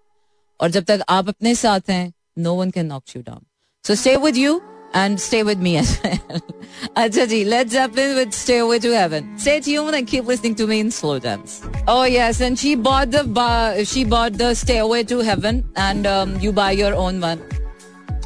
और 0.60 0.72
जब 0.72 0.84
तक 0.84 1.04
आप 1.10 1.30
अपने 1.30 1.56
साथ 1.56 1.90
हैं 1.90 2.14
no 2.40 2.54
one 2.56 2.72
can 2.72 2.86
knock 2.86 3.16
you 3.16 3.22
down 3.22 3.42
so 3.86 3.96
stay 3.96 4.18
with 4.26 4.38
you 4.38 4.60
and 4.95 5.21
stay 5.21 5.43
with 5.43 5.59
me 5.59 5.77
as 5.77 6.01
well. 6.03 6.41
Achaji, 6.97 7.47
Led 7.47 7.71
Zeppelin 7.71 8.17
with 8.17 8.33
Stairway 8.33 8.79
to 8.81 8.93
Heaven. 8.93 9.39
Stay 9.39 9.61
tuned 9.61 9.95
and 9.95 10.07
keep 10.07 10.25
listening 10.25 10.55
to 10.57 10.67
me 10.67 10.81
in 10.81 10.91
slow 10.91 11.19
dance. 11.19 11.63
Oh 11.87 12.05
yes, 12.05 12.41
and 12.41 12.59
she 12.59 12.75
bought 12.75 13.11
the 13.11 13.25
bar, 13.25 13.85
she 13.85 14.05
bought 14.05 14.33
the 14.35 14.55
Stairway 14.55 15.05
to 15.05 15.21
Heaven, 15.21 15.65
and 15.77 16.07
um, 16.07 16.39
you 16.41 16.53
buy 16.53 16.73
your 16.73 16.95
own 16.95 17.21
one. 17.21 17.41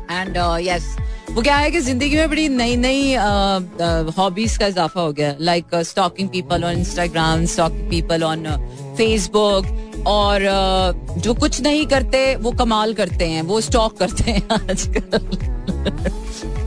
And 0.09 0.37
uh, 0.37 0.59
yes, 0.61 0.97
वो 1.35 1.43
क्या 1.43 1.57
है 1.57 1.71
कि 1.71 1.81
जिंदगी 1.81 2.17
में 2.17 2.29
बड़ी 2.31 2.49
नई 2.49 2.77
नई 2.77 3.15
hobbies 4.17 4.57
का 4.57 4.67
इजाफा 4.67 5.01
हो 5.01 5.13
गया 5.13 5.35
like 5.41 5.75
stalking 5.85 6.29
people 6.31 6.65
on 6.65 6.79
Instagram 6.79 7.45
stalking 7.53 7.89
people 7.91 8.25
on 8.25 8.45
Facebook 8.99 10.05
और 10.07 10.43
जो 11.25 11.35
कुछ 11.35 11.61
नहीं 11.63 11.87
करते 11.87 12.21
वो 12.45 12.53
कमाल 12.61 12.95
करते 12.95 13.29
हैं 13.29 13.43
वो 13.51 13.61
स्टॉक 13.61 13.99
करते 13.99 14.31
हैं 14.31 14.43
आजकल 14.59 15.19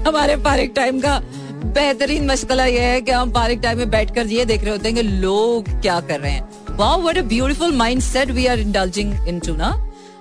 हमारे 0.06 0.36
पारिक 0.36 0.72
टाइम 0.76 1.00
का 1.00 1.18
बेहतरीन 1.64 2.26
मशगला 2.26 2.64
यह 2.66 2.82
है 2.82 3.00
कि 3.00 3.10
हम 3.10 3.30
पारिक 3.32 3.60
टाइम 3.60 3.78
में 3.78 3.90
बैठकर 3.90 4.26
ये 4.26 4.44
देख 4.44 4.62
रहे 4.62 4.70
होते 4.70 4.88
हैं 4.88 4.96
कि 4.96 5.02
लोग 5.02 5.68
क्या 5.82 6.00
कर 6.00 6.20
रहे 6.20 6.32
हैं। 6.32 6.76
Wow 6.76 7.00
what 7.02 7.18
a 7.18 7.22
beautiful 7.22 7.76
mindset 8.02 8.30
we 8.30 8.46
are 8.46 8.58
indulging 8.58 9.28
into 9.28 9.54
ना? 9.56 9.70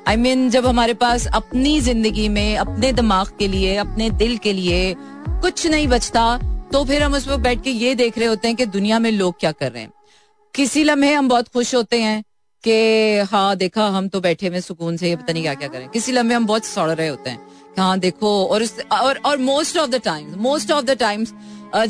आई 0.08 0.16
I 0.16 0.20
मीन 0.20 0.40
mean, 0.40 0.52
जब 0.54 0.66
हमारे 0.68 0.94
पास 0.94 1.28
अपनी 1.28 1.80
ज़िंदगी 1.82 2.28
में 2.30 2.58
अपने 2.58 2.92
दिमाग 2.92 3.28
के 3.40 3.48
लिए 3.48 3.76
अपने 3.76 4.10
दिल 4.10 4.38
के 4.38 4.54
लिए 4.54 4.96
कुछ 4.98 5.66
नहीं 5.68 5.88
बचता 5.88 6.38
तो 6.74 6.84
फिर 6.86 7.04
हम 7.04 7.14
उस 7.14 7.28
वक्त 7.28 7.44
बैठ 7.44 7.64
के 7.64 7.70
ये 7.70 7.96
देख 7.96 8.18
रहे 8.18 8.28
होते 8.28 8.48
हैं 8.48 8.58
कि 8.58 8.66
दुनिया 8.66 9.00
में 9.00 9.12
लोग 9.12 9.40
क्या 9.40 9.52
कर 9.52 9.72
रहे 9.72 9.84
हैं। 9.84 9.92
किसी 10.56 10.84
लम्हे 10.84 11.14
हम 11.14 11.28
बहुत 11.30 11.48
खुश 11.48 11.74
होते 11.76 12.02
हैं 12.02 12.24
कि 12.64 12.74
हाँ 13.32 13.56
देखा 13.56 13.88
हम 13.88 14.08
तो 14.08 14.22
बैठे 14.22 14.48
हुए 14.48 14.62
सुकून 14.62 14.98
से 14.98 15.10
ये 15.10 15.16
पता 15.16 15.34
नहीं 15.34 15.44
क्या 15.44 15.54
क्या 15.54 15.68
करें 15.68 15.88
किसी 15.90 16.12
लम्हे 16.12 16.36
हम 16.36 16.46
बहुत 16.48 16.66
सड़ 16.66 16.90
रहे 16.90 17.08
होते 17.08 17.30
हैं। 17.30 17.40
हाँ 17.78 17.98
देखो, 18.00 18.30
और 18.46 18.64
और 18.94 19.18
और 19.26 19.38
most 19.40 19.78
of 19.78 19.90
the 19.90 20.02
times 20.06 20.36
most 20.38 20.72
of 20.72 20.86
the 20.86 20.98
times 21.00 21.34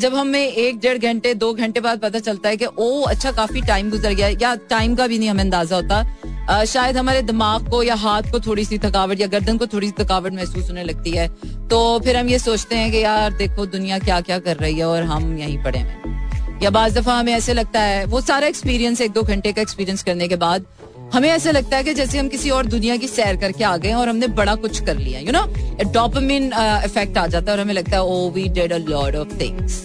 जब 0.00 0.14
हमें 0.14 0.40
एक 0.40 0.78
डेढ़ 0.80 0.98
घंटे, 0.98 1.32
दो 1.34 1.52
घंटे 1.54 1.80
बाद 1.80 2.00
पता 2.00 2.18
चलता 2.18 2.48
है 2.48 2.56
कि, 2.56 2.64
ओ 2.68 3.00
अच्छा 3.02 3.32
काफ़ी 3.32 3.60
टाइम 3.62 3.90
गुजर 3.90 4.12
गया, 4.12 4.28
या 4.42 4.54
टाइम 4.70 4.94
का 4.96 5.06
भी 5.06 5.18
नहीं 5.18 5.28
हमें 5.30 5.42
अंदाज़ा 5.44 5.76
होता 5.76 6.64
शायद 6.64 6.96
हमारे 6.96 7.22
दिमाग 7.22 7.68
को 7.70 7.82
या 7.82 7.94
हाथ 7.94 8.30
को 8.32 8.40
थोड़ी 8.40 8.64
सी 8.64 8.78
थकावट 8.78 9.20
या 9.20 9.26
गर्दन 9.26 9.58
को 9.58 9.66
थोड़ी 9.66 9.86
सी 9.86 9.94
थकावट 9.98 10.32
महसूस 10.32 10.68
होने 10.68 10.84
लगती 10.84 11.10
है 11.10 11.28
तो 11.68 11.98
फिर 12.04 12.16
हम 12.16 12.28
ये 12.28 12.38
सोचते 12.38 12.76
हैं 12.76 12.90
कि 12.92 12.98
यार, 12.98 13.32
देखो, 13.32 13.66
दुनिया 13.68 13.98
क्या 13.98 14.20
क्या 14.20 14.38
कर 14.38 14.56
रही 14.56 14.78
है, 14.78 14.84
और 14.84 15.02
हम 15.04 15.36
यहीं 15.38 15.62
पड़े 15.64 15.78
हैं। 15.78 16.60
या 16.62 16.70
बाज 16.70 16.98
दफ़ा 16.98 17.18
हमें 17.18 17.32
ऐसे 17.34 17.54
लगता 17.54 17.80
है, 17.80 18.04
वो 18.04 18.20
सारा 18.20 18.46
एक्सपीरियंस 18.46 19.00
एक 19.00 19.12
दो 19.12 19.22
घंटे 19.22 19.52
का 19.52 19.62
एक्सपीरियंस 19.62 20.02
करने 20.02 20.28
के 20.28 20.36
बाद 20.36 20.66
हमें 21.12 21.28
ऐसा 21.28 21.50
लगता 21.50 21.76
है 21.76 21.84
कि 21.84 21.94
जैसे 21.94 22.18
हम 22.18 22.28
किसी 22.28 22.50
और 22.50 22.66
दुनिया 22.66 22.96
की 22.96 23.08
सैर 23.08 23.36
करके 23.36 23.64
आ 23.64 23.76
गए 23.76 23.92
और 23.92 24.08
हमने 24.08 24.26
बड़ा 24.36 24.54
कुछ 24.56 24.80
कर 24.84 24.96
लिया 24.96 25.20
यू 25.20 25.32
नो 25.32 25.44
डोपामिन 25.92 26.52
इफ़ेक्ट 26.84 27.18
आ 27.18 27.26
जाता 27.26 27.52
है 27.52 27.56
और 27.56 27.62
हमें 27.62 27.74
लगता 27.74 27.96
है 27.96 28.02
ओ 28.04 28.30
we 28.34 28.48
did 28.58 28.72
a 28.72 28.78
lot 28.78 29.16
of 29.16 29.40
things 29.40 29.82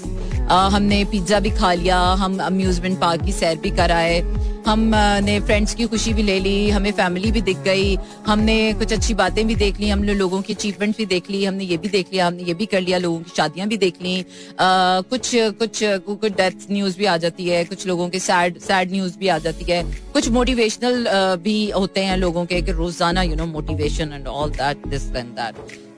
हमने 0.49 1.03
पिज्जा 1.05 1.39
भी 1.39 1.49
खा 1.51 1.73
लिया, 1.73 1.97
हम 2.19 2.37
अम्यूजमेंट 2.41 2.99
पार्क 2.99 3.23
की 3.25 3.31
सैर 3.33 3.57
भी 3.57 3.69
कराए। 3.77 4.21
हमने 4.67 5.39
फ्रेंड्स 5.39 5.73
की 5.75 5.85
खुशी 5.87 6.13
भी 6.13 6.23
ले 6.23 6.39
ली, 6.39 6.69
हमें 6.69 6.91
फैमिली 6.91 7.31
भी 7.31 7.41
दिख 7.41 7.57
गई, 7.65 7.95
हमने 8.25 8.55
कुछ 8.73 8.93
अच्छी 8.93 9.13
बातें 9.13 9.45
भी 9.47 9.55
देख 9.55 9.79
ली, 9.79 9.89
हमने 9.89 10.13
लोगों 10.13 10.41
की 10.41 10.53
अचीवमेंट 10.53 10.97
भी 10.97 11.05
देख 11.05 11.29
ली, 11.29 11.43
हमने 11.45 11.63
ये 11.63 11.77
भी 11.77 11.89
देख 11.89 12.11
लिया, 12.13 12.27
हमने 12.27 12.43
ये 12.43 12.53
भी 12.53 12.65
कर 12.65 12.81
लिया, 12.81 12.97
लोगों 12.97 13.19
की 13.19 13.31
शादियाँ 13.37 13.67
भी 13.67 13.77
देख 13.77 14.01
ली। 14.01 14.25
कुछ 14.59 15.31
कुछ 15.59 15.79
कुछ 16.07 16.31
डेथ 16.31 16.67
न्यूज़ 16.71 16.97
भी 16.97 17.05
आ 17.05 17.15
जाती 17.17 17.45
है, 17.45 17.63
कुछ 17.65 17.87
लोगों 17.87 18.09
के 18.09 18.19
सैड 18.19 18.59
सैड 18.59 18.91
न्यूज़ 18.91 19.17
भी 19.17 19.27
आ 19.27 19.37
जाती 19.39 19.71
है। 19.71 19.83
कुछ 20.13 20.29
मोटिवेशनल 20.29 21.07
भी 21.43 21.57
होते 21.71 22.03
हैं 22.03 22.17
लोगों 22.17 22.45
के 22.45 22.61
रोज़ाना 22.71 23.21
you 23.23 23.35
know 23.35 23.45
motivation 23.47 24.13
and 24.13 24.27
all 24.27 24.49
that 24.51 24.87
this 24.87 25.03
that 25.11 25.55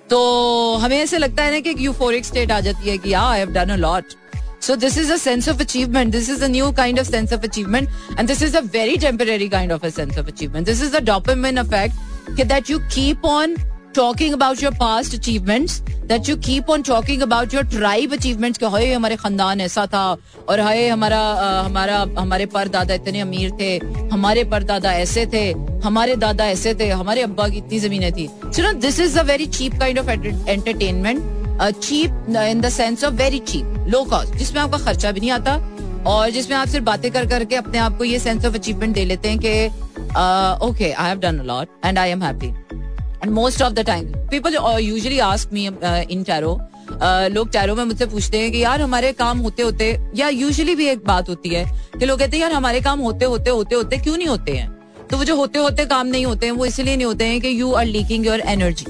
तो 0.10 0.20
हमें 0.82 0.98
ऐसे 0.98 1.18
लगता 1.18 1.44
है 1.44 1.52
ना 1.52 1.60
कि 1.60 1.76
यूफोरिक 1.80 2.26
स्टेट 2.26 2.52
आ 2.52 2.60
जाती 2.60 2.90
है 2.90 2.98
कि 2.98 3.12
I 3.14 3.40
have 3.40 3.50
done 3.54 3.70
a 3.70 3.76
lot 3.78 4.14
So 4.60 4.75
this 4.75 4.98
is 4.98 5.10
a 5.10 5.18
sense 5.18 5.48
of 5.48 5.62
achievement. 5.62 6.12
This 6.12 6.30
is 6.30 6.42
a 6.42 6.50
new 6.50 6.72
kind 6.74 7.00
of 7.00 7.08
sense 7.08 7.32
of 7.32 7.44
achievement. 7.44 7.89
And 8.18 8.28
this 8.28 8.42
is 8.42 8.56
a 8.56 8.62
very 8.62 8.98
temporary 8.98 9.50
kind 9.50 9.72
of 9.72 9.84
a 9.84 9.92
sense 9.92 10.18
of 10.18 10.28
achievement. 10.28 10.66
This 10.66 10.82
is 10.82 10.92
the 10.92 11.00
dopamine 11.00 11.60
effect 11.60 11.96
that 12.48 12.70
you 12.70 12.80
keep 12.89 13.24
on 13.24 13.56
talking 13.94 14.34
about 14.34 14.62
your 14.62 14.72
past 14.72 15.13
achievements 15.13 15.82
that 16.06 16.28
you 16.28 16.38
keep 16.38 16.70
on 16.70 16.84
talking 16.84 17.24
about 17.24 17.51
your 17.51 17.63
tribe 17.63 18.12
achievements 18.12 18.58
कि 18.60 18.66
हाय 18.66 18.92
हमारे 18.94 19.16
खानदान 19.16 19.62
ऐसा 19.62 19.86
था 19.94 20.04
और 20.50 20.60
हाय 20.60 20.88
हमारा 20.88 21.22
हमारा 21.66 21.98
हमारे 22.20 22.46
परदादा 22.54 22.94
इतने 22.94 23.20
अमीर 23.20 23.51
थे 23.60 23.72
हमारे 24.13 24.44
परदादा 24.54 24.94
ऐसे 24.94 25.25
थे 25.34 25.44
हमारे 25.84 26.16
दादा 26.22 26.48
ऐसे 26.50 26.74
थे 26.80 26.89
हमारे 26.89 27.22
अब्बा 27.22 27.48
की 27.50 27.58
इतनी 27.58 27.80
जमीनें 27.80 28.12
थी 28.13 28.28
so 28.46 28.63
no 28.63 28.74
this 28.86 29.00
is 29.00 29.20
a 29.20 29.24
very 29.32 29.46
cheap 29.58 29.80
kind 29.80 30.00
of 30.00 30.10
entertainment 30.10 31.38
cheap 31.62 32.25
in 32.30 32.62
the 32.62 32.70
sense 32.70 33.04
of 33.04 33.13
very 33.13 33.39
cheap 33.39 33.86
low 33.89 34.04
cost 34.04 34.36
जिसमें 34.36 34.62
आपका 34.62 34.78
खर्चा 34.78 35.12
भी 35.12 35.20
नहीं 35.20 35.32
आता 35.32 35.56
और 36.08 36.30
जिसमें 36.30 36.56
आप 36.58 36.68
सिर्फ़ 36.68 36.86
बातें 36.86 37.12
कर, 37.12 37.25
करके 37.25 37.56
अपने 37.56 37.78
आप 37.78 37.98
को 37.98 38.04
ये 38.04 38.20
सेंस 38.20 38.46
ऑफ़ 38.46 38.56
अचीवमेंट 38.56 38.94
दे 38.96 39.06
लेते 39.06 39.30
हैं 39.30 39.39
कि 39.39 39.68
okay 40.68 40.92
I 40.92 41.08
have 41.08 41.20
done 41.20 41.42
lot 41.46 41.86
and 41.86 42.00
I 42.00 42.10
am 42.10 42.24
happy 42.24 42.48
and 42.48 43.32
most 43.34 43.62
of 43.62 43.74
the 43.74 43.86
time 43.86 44.12
people 44.32 44.56
usually 44.82 45.20
ask 45.20 45.54
me 45.54 45.66
in 45.66 46.24
tarot 46.28 46.60
लोग 47.34 47.51
टैरो 47.51 47.75
में 47.75 47.84
मुझसे 47.84 48.06
पूछते 48.06 48.39
हैं 48.39 48.51
कि 48.51 48.60
यार 48.60 48.82
हमारे 48.82 49.12
काम 49.13 49.39
होते 49.39 49.63
होते, 49.63 49.92
या 50.16 50.30
यूजुअली 50.30 50.75
भी 50.75 50.88
एक 50.89 51.06
बात 51.08 51.30
होती 51.30 51.50
है 51.50 51.66
कि 52.00 52.06
लोग 52.06 52.20
कहते 52.20 52.38
हैं, 52.38 52.42
यार 52.44 52.54
हमारे 52.54 52.82
काम 52.82 53.00
होते 53.00 53.25
होते 53.25 53.50
होते 53.50 53.75
होते 53.75 53.98
क्यों 53.98 54.16
नहीं 54.18 54.28
होते 54.28 54.51
हैं? 54.51 54.70
तो 55.12 55.18
वो 55.18 55.24
जो 55.24 55.36
होते 55.36 55.60
होते 55.60 55.86
काम 55.86 56.08
नहीं 56.08 56.25
होते 56.25 56.46
हैं, 56.46 56.54
वो 56.54 56.66
इसलिए 56.66 56.96
नहीं 56.96 57.06
होते 57.06 57.25
हैं 57.25 57.39
कि 57.42 57.60
you 57.62 57.72
are 57.74 57.86
leaking 57.86 58.25
your 58.25 58.39
energy 58.39 58.86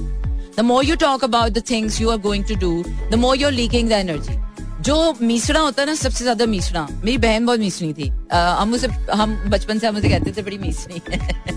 the 0.59 0.61
more 0.65 0.85
you 0.85 0.95
talk 0.99 1.23
about 1.23 1.51
the 1.51 1.63
things 1.69 2.01
you 2.01 2.09
are 2.09 2.17
going 2.19 2.45
to 2.45 2.55
do 2.59 2.83
the 3.11 3.15
more 3.17 3.37
you're 3.37 3.51
leaking 3.51 3.89
the 3.89 3.91
energy 3.93 4.37
जो 4.81 4.95
मीसड़ा 5.21 5.59
होता 5.59 5.81
है 5.81 5.87
ना, 5.87 5.93
सबसे 5.95 6.23
ज़्यादा 6.23 6.45
मीसड़ा 6.45 6.87
मेरी 6.93 7.17
बहन 7.17 7.45
बहुत 7.45 7.59
मीसनी 7.59 7.93
थी। 7.93 8.07
हम 8.33 8.73
उसे, 8.73 8.87
हम 9.13 9.35
बचपन 9.49 9.79
से 9.79 9.87
हम 9.87 9.95
उसे 9.97 10.09
कहते 10.09 10.31
थे, 10.31 10.41
बड़ी 10.41 10.57
मीसनी 10.57 11.01
है 11.09 11.48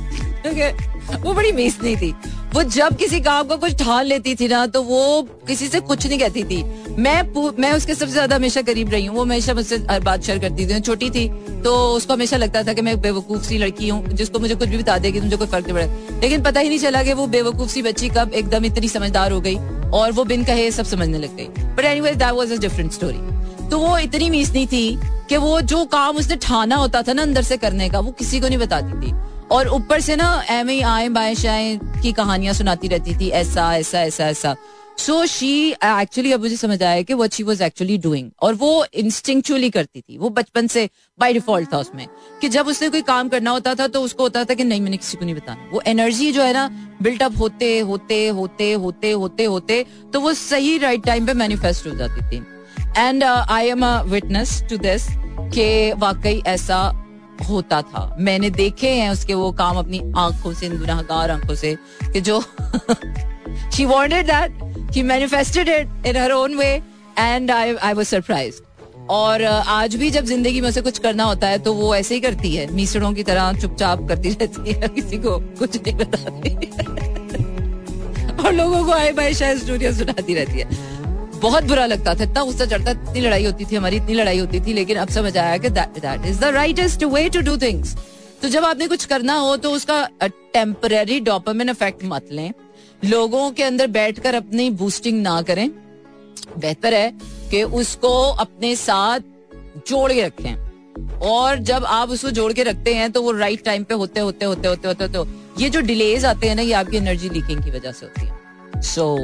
वो 0.44 1.32
बड़ी 1.34 1.50
मीसनी 1.52 1.96
थी। 1.96 2.11
वो 2.54 2.62
जब 2.64 2.96
किसी 2.96 3.20
काम 3.20 3.46
को 3.49 3.56
कुछ 3.56 3.75
ठान 3.78 4.04
लेती 4.06 4.34
थी 4.34 4.49
ना 4.49 4.66
तो 4.66 4.82
वो 4.82 5.22
किसी 5.46 5.68
से 5.68 5.80
कुछ 5.82 6.06
नहीं 6.06 6.18
कहती 6.18 6.42
थी। 6.44 6.62
मैं 6.99 7.22
मैं 7.58 7.72
उसके 7.72 7.94
सबसे 7.94 8.12
ज़्यादा 8.12 8.37
हमेशा 8.37 8.62
करीब 8.62 8.90
रही 8.90 9.06
हूँ। 9.06 9.16
वो 9.16 9.22
हमेशा 9.22 9.54
मुझसे 9.54 9.76
हर 9.90 10.00
बात 10.00 10.22
शेयर 10.22 10.38
करती 10.38 10.66
थी। 10.66 10.80
छोटी 10.80 11.11
थी 11.11 11.28
तो 11.64 11.75
उसको 11.88 12.12
हमेशा 12.12 12.37
लगता 12.37 12.62
था 12.62 12.72
कि 12.72 12.82
मैं 12.82 13.00
बेवकूफ़ 13.00 13.42
सी 13.42 13.58
लड़की 13.58 13.88
हूँ, 13.88 14.06
जिसको 14.08 14.38
मुझे 14.38 14.54
कुछ 14.54 14.68
भी 14.68 14.78
बता 14.78 14.99
देगी 14.99 15.20
मुझे 15.20 15.37
कोई 15.37 15.46
फ़र्क 15.46 15.68
नहीं 15.68 15.75
पड़ा। 15.76 16.20
लेकिन 16.20 16.42
पता 16.42 16.61
ही 16.61 16.68
नहीं 16.68 16.78
चला 16.78 17.02
कि 17.02 17.12
वो 17.12 17.26
बेवकूफ़ 17.28 17.70
सी 17.70 17.82
बच्ची 17.82 18.08
कब 18.08 18.32
एकदम 18.34 18.64
इतनी 18.64 18.88
समझदार 18.88 19.32
हो 19.32 19.40
गई 19.40 19.56
और 19.92 20.12
वो 20.12 20.25
बिन 20.25 20.44
कहे 20.44 20.70
सब 20.70 20.84
समझने 20.87 21.18
लग 21.18 21.37
गई। 21.37 21.46
But 21.75 21.84
any 21.84 22.00
that 22.02 22.32
was 22.32 22.52
a 22.52 22.56
different 22.58 22.92
story 22.92 23.68
तो 23.70 23.78
वो 23.78 23.96
इतनी 23.99 24.30
मीसनी 24.30 24.66
थी 24.66 24.99
कि 25.28 25.37
वो 25.37 25.61
जो 25.62 25.84
काम 25.88 26.16
उसने 26.16 26.37
ठाना 26.38 26.76
होता 26.76 27.02
था 27.02 27.12
ना 27.12 27.22
अंदर 27.22 27.42
से 27.42 27.56
करने 27.56 27.88
का, 27.88 28.00
वो 28.00 28.11
किसी 28.12 28.40
को 28.40 28.49
नहीं 28.49 28.58
बताती 28.58 29.00
थी। 29.00 29.12
और 29.52 29.68
ऊपर 29.68 30.00
से 30.00 30.16
ना 30.16 30.28
एम 30.50 30.68
आए 30.87 31.09
बाएँ 31.09 31.35
शाए 31.35 31.78
की 32.02 32.12
कहानियाँ 32.12 32.54
सुनाती 32.54 32.88
रहती 32.88 33.14
थी, 33.14 33.28
ऐसा 33.30 33.75
ऐसा 33.76 34.02
ऐसा 34.02 34.26
ऐसा। 34.26 34.54
सो 34.99 35.25
शी 35.26 35.71
एक्चुअली 35.73 36.32
अब 36.32 36.40
मुझे 36.40 36.56
समझ 36.56 36.82
आया 36.82 37.02
कि 37.02 37.14
what 37.14 37.32
she 37.32 37.42
was 37.42 37.62
actually 37.62 37.97
doing 37.99 38.30
और 38.42 38.54
वो 38.54 38.85
इंस्टिंक्चुअली 38.94 39.71
करती 39.71 40.00
थी। 40.00 40.18
वो 40.18 40.28
बचपन 40.30 40.66
से 40.66 40.88
बाई 41.18 41.32
डिफ़ॉल्ट 41.32 41.73
था 41.73 41.78
उसमें। 41.78 42.06
कि 42.40 42.49
जब 42.49 42.66
उसने 42.66 42.88
कोई 42.88 43.02
काम 43.02 43.28
करना 43.28 43.50
होता 43.50 43.75
था 43.75 43.87
तो 43.87 44.02
उसको 44.02 44.23
होता 44.23 44.44
था 44.44 44.54
कि 44.54 44.64
नहीं, 44.64 44.80
मैंने 44.80 44.97
किसी 44.97 45.16
को 45.16 45.25
नहीं 45.25 45.35
बताना। 45.35 45.68
वो 45.73 45.82
एनर्जी 45.87 46.32
जो 46.32 46.42
है 46.42 46.52
ना 46.52 46.68
बिल्टअप 47.02 47.38
होते 47.40 47.78
होते 47.80 48.26
होते 48.28 48.73
होते 48.73 49.11
होते 49.12 49.44
होते 49.44 49.85
तो 50.12 50.21
वो 50.21 50.32
सही 50.35 50.76
राइट 50.78 51.04
टाइम 51.04 51.26
पे 51.26 51.35
मैनिफेस्ट 51.35 51.87
हो 51.87 51.94
जाती 51.94 52.30
थी। 52.30 52.44
And 52.99 53.25
I 53.25 53.68
am 53.68 53.87
a 53.87 54.00
witness 54.02 54.62
to 54.71 54.76
this 54.78 55.06
के 55.54 55.92
वाकई 55.92 56.42
ऐसा 56.47 56.80
होता 57.49 57.80
था। 57.82 58.16
मैंने 58.20 58.50
देखे 58.50 58.88
हैं 58.88 59.11
उसके 59.11 59.34
वो 59.34 59.50
काम 59.52 59.76
अपनी 59.78 60.00
आँखों 60.16 60.52
से 60.54 60.68
गुनाहगार 60.68 61.30
आँखों 61.30 61.54
से 61.54 61.76
कि 62.12 62.20
जो 62.20 62.40
she 63.76 63.84
wanted 63.84 64.26
that 64.26 64.61
he 64.94 65.02
manifested 65.02 65.68
it 65.68 65.88
in 66.04 66.16
her 66.16 66.32
own 66.32 66.56
way 66.58 66.82
and 67.16 67.50
I, 67.50 67.75
I 67.82 67.92
was 67.94 68.08
surprised. 68.08 68.62
और 69.11 69.42
आज 69.44 69.94
भी 69.96 70.11
जब 70.11 70.25
ज़िंदगी 70.25 70.61
में 70.61 70.70
से 70.70 70.80
कुछ 70.80 70.99
करना 70.99 71.25
होता 71.25 71.49
है 71.49 71.58
तो 71.58 71.72
वो 71.75 71.94
ऐसे 71.94 72.14
ही 72.14 72.20
करती 72.20 72.54
है। 72.54 72.66
मीसड़ों 72.72 73.12
की 73.12 73.22
तरह 73.22 73.52
चुपचाप 73.61 74.06
करती 74.08 74.30
रहती 74.30 74.72
है 74.72 74.88
किसी 74.94 75.18
को 75.18 75.38
कुछ 75.58 75.76
नहीं 75.76 75.94
बताती। 75.96 76.50
और 78.44 78.52
लोगों 78.52 78.84
को 78.84 78.92
आए 78.92 79.12
बाई 79.12 79.34
शायद 79.34 79.58
स्टोरिया 79.58 79.92
सुनाती 79.92 80.34
रहती 80.34 80.58
है। 80.58 80.66
बहुत 81.42 81.64
बुरा 81.64 81.84
लगता 81.87 82.14
था, 82.14 82.25
इतना 82.25 82.42
गुस्सा 82.44 82.64
चढ़ता, 82.66 82.90
इतनी 82.90 83.20
लड़ाई 83.20 83.44
होती 83.44 83.64
थी 83.64 83.76
हमारी, 83.76 83.96
इतनी 83.96 84.14
लड़ाई 84.14 84.38
होती 84.38 84.61
थी, 84.61 84.72
लेकिन 84.72 84.96
अब 84.96 85.08
समझ 85.11 85.37
आया 85.37 85.56
कि 85.58 85.68
that 85.70 86.26
is 86.26 86.40
the 86.40 86.44
rightest 86.54 87.04
way 87.04 87.28
to 87.28 87.40
do 87.42 87.56
things 87.58 87.96
तो 88.42 88.49
जब 88.49 88.64
आपने 88.64 88.87
कुछ 88.88 89.04
करना 89.04 89.34
हो 89.37 89.56
तो 89.56 89.70
उसका 89.70 90.04
टेम्पररी 90.25 91.18
डोपामिन 91.20 91.68
इफ़ेक्ट 91.68 92.04
मत 92.04 92.28
लें। 92.32 92.52
लोगों 93.02 93.50
के 93.50 93.62
अंदर 93.62 93.87
बैठकर 93.88 94.34
अपनी 94.34 94.68
बूस्टिंग 94.72 95.20
ना 95.22 95.40
करें। 95.42 95.68
बेहतर 96.58 96.94
है 96.94 97.12
कि 97.50 97.62
उसको 97.62 98.11
अपने 98.40 98.75
साथ 98.76 99.20
जोड़ 99.88 100.12
के 100.12 100.22
रखें। 100.22 101.18
और 101.22 101.58
जब 101.61 101.84
आप 101.84 102.11
उसको 102.11 102.30
जोड़ 102.30 102.52
के 102.52 102.62
रखते 102.62 102.94
हैं 102.94 103.11
तो 103.12 103.22
वो 103.22 103.32
राइट 103.32 103.64
टाइम 103.64 103.84
पे 103.84 103.94
होते 103.94 104.20
होते 104.20 104.44
होते 104.44 104.68
होते 104.68 104.88
होते 104.88 105.04
होते 105.06 105.62
ये 105.62 105.68
जो 105.70 105.80
डिलेज 105.82 106.25
आते 106.25 106.49
हैं 106.49 106.54
ना, 106.56 106.62
ये 106.62 106.72
आपकी 106.72 106.96
एनर्जी 106.96 107.28
लीकिंग 107.28 107.64
की 107.64 107.70
वजह 107.70 107.92
से 107.92 108.06
होती 108.06 108.26
है। 108.26 108.80
सो 108.82 109.16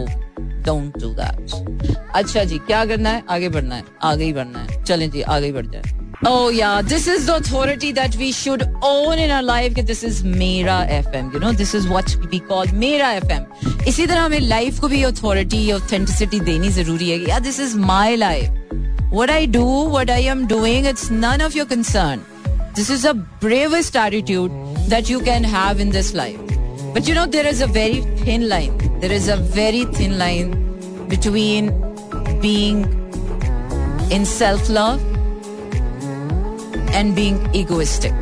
डोंट 0.68 0.98
डू 1.02 1.14
दैट 1.20 2.10
अच्छा 2.14 2.44
जी 2.44 2.58
क्या 2.66 2.84
करना 2.84 3.10
है? 3.10 3.22
आगे 3.30 3.48
बढ़ना 3.48 3.74
है। 3.74 3.84
आगे 4.02 4.24
ही 4.24 4.32
बढ़ना 4.32 4.58
है। 4.58 4.82
चलें 4.84 5.10
जी 5.10 5.22
आगे 5.36 5.52
बढ़ 5.52 5.66
जाए 5.66 5.96
Oh 6.26 6.48
yeah, 6.50 6.82
this 6.82 7.04
is 7.06 7.26
the 7.26 7.34
authority 7.36 7.92
that 7.92 8.16
we 8.20 8.28
should 8.32 8.62
own 8.82 9.20
in 9.24 9.30
our 9.30 9.42
life. 9.48 9.74
This 9.90 10.00
is 10.02 10.16
Mera 10.24 10.78
FM. 10.94 11.28
You 11.34 11.40
know, 11.44 11.52
this 11.52 11.74
is 11.74 11.86
what 11.88 12.14
we 12.32 12.40
call 12.48 12.72
Mera 12.80 13.10
FM. 13.20 13.44
इसी 13.88 14.06
तरह 14.06 14.20
हमें 14.20 14.40
लाइफ 14.40 14.80
को 14.80 14.88
भी 14.88 15.02
अथॉरिटी 15.02 15.60
ऑथेंटिसिटी 15.72 16.40
देनी 16.48 16.68
ज़रूरी 16.78 17.10
है 17.10 17.18
यार 17.28 17.40
this 17.40 17.60
is 17.60 17.76
my 17.78 18.16
life 18.16 19.12
what 19.12 19.30
I 19.30 19.46
do 19.46 19.64
what 19.96 20.10
I 20.10 20.26
am 20.34 20.46
doing 20.46 20.86
it's 20.86 21.10
none 21.12 21.42
of 21.46 21.56
your 21.56 21.66
concern 21.66 22.24
this 22.76 22.90
is 22.90 23.06
a 23.08 23.12
bravest 23.46 23.96
attitude 23.96 24.50
that 24.88 25.10
you 25.10 25.20
can 25.30 25.44
have 25.54 25.80
in 25.80 25.90
this 25.90 26.14
life 26.14 26.52
but 26.96 27.08
you 27.08 27.14
know 27.14 27.26
there 27.38 27.46
is 27.46 27.62
a 27.62 27.66
very 27.78 28.00
thin 28.26 28.42
line 28.42 28.87
there 29.00 29.12
is 29.12 29.30
a 29.30 29.36
very 29.54 29.84
thin 29.98 30.12
line 30.18 30.52
between 31.10 31.70
being 32.42 34.12
in 34.12 34.24
self 34.38 34.70
love 34.70 35.06
and 36.98 37.14
being 37.16 37.36
egoistic 37.58 38.14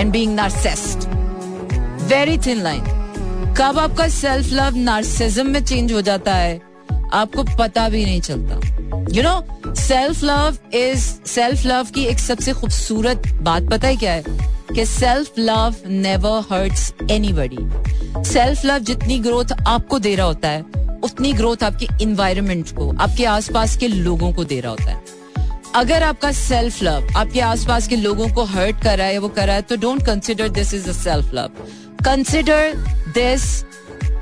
and 0.00 0.12
being 0.12 0.30
narcissist. 0.36 1.02
Very 2.12 2.36
thin 2.46 2.62
line. 2.64 2.86
कब 3.58 3.78
आपका 3.78 4.06
self 4.08 4.48
love 4.52 4.76
narcissism 4.76 5.46
में 5.46 5.64
change 5.64 5.92
हो 5.92 6.00
जाता 6.08 6.34
है, 6.34 6.60
आपको 7.12 7.42
पता 7.58 7.88
भी 7.88 8.04
नहीं 8.04 8.20
चलता 8.20 8.54
you 9.16 9.22
know 9.22 9.74
self 9.74 10.22
love 10.24 10.58
is 10.76 11.04
self 11.34 11.66
love 11.66 11.90
की 11.94 12.04
एक 12.04 12.18
सबसे 12.18 12.52
खूबसूरत 12.52 13.28
बात 13.42 13.70
पता 13.70 13.88
है 13.88 13.96
क्या 13.96 14.12
है 14.12 14.24
कि 14.74 14.86
self 14.86 15.38
love 15.38 15.74
never 15.86 16.40
hurts 16.50 16.92
anybody 17.10 17.58
self 18.24 18.64
love 18.64 18.78
जितनी 18.80 19.18
ग्रोथ 19.18 19.52
आपको 19.66 19.98
दे 19.98 20.14
रहा 20.14 20.26
होता 20.26 20.48
है, 20.48 20.60
उतनी 21.04 21.32
ग्रोथ 21.32 21.62
आपके 21.62 21.88
इन्वायरमेंट 22.02 22.70
को, 22.70 22.90
आपके 23.00 23.24
आसपास 23.24 23.76
के 23.76 23.88
लोगों 23.88 24.32
को 24.32 24.44
दे 24.44 24.60
रहा 24.60 24.70
होता 24.70 24.90
है। 24.90 25.02
अगर 25.74 26.02
आपका 26.02 26.30
सेल्फ 26.32 26.82
लव 26.82 27.08
आपके 27.16 27.40
आसपास 27.40 27.88
के 27.88 27.96
लोगों 27.96 28.28
को 28.28 28.44
हर्ट 28.44 28.82
कर 28.82 28.98
रहा 28.98 29.06
है, 29.06 29.18
वो 29.18 29.28
कर 29.28 29.46
रहा 29.46 29.56
है 29.56 29.62
तो 29.62 29.76
don't 29.76 30.04
consider 30.06 30.48
this 30.50 30.74
is 30.74 30.88
a 30.88 30.92
self 30.92 31.34
love 31.34 31.50
consider 32.04 32.74
this 33.14 33.64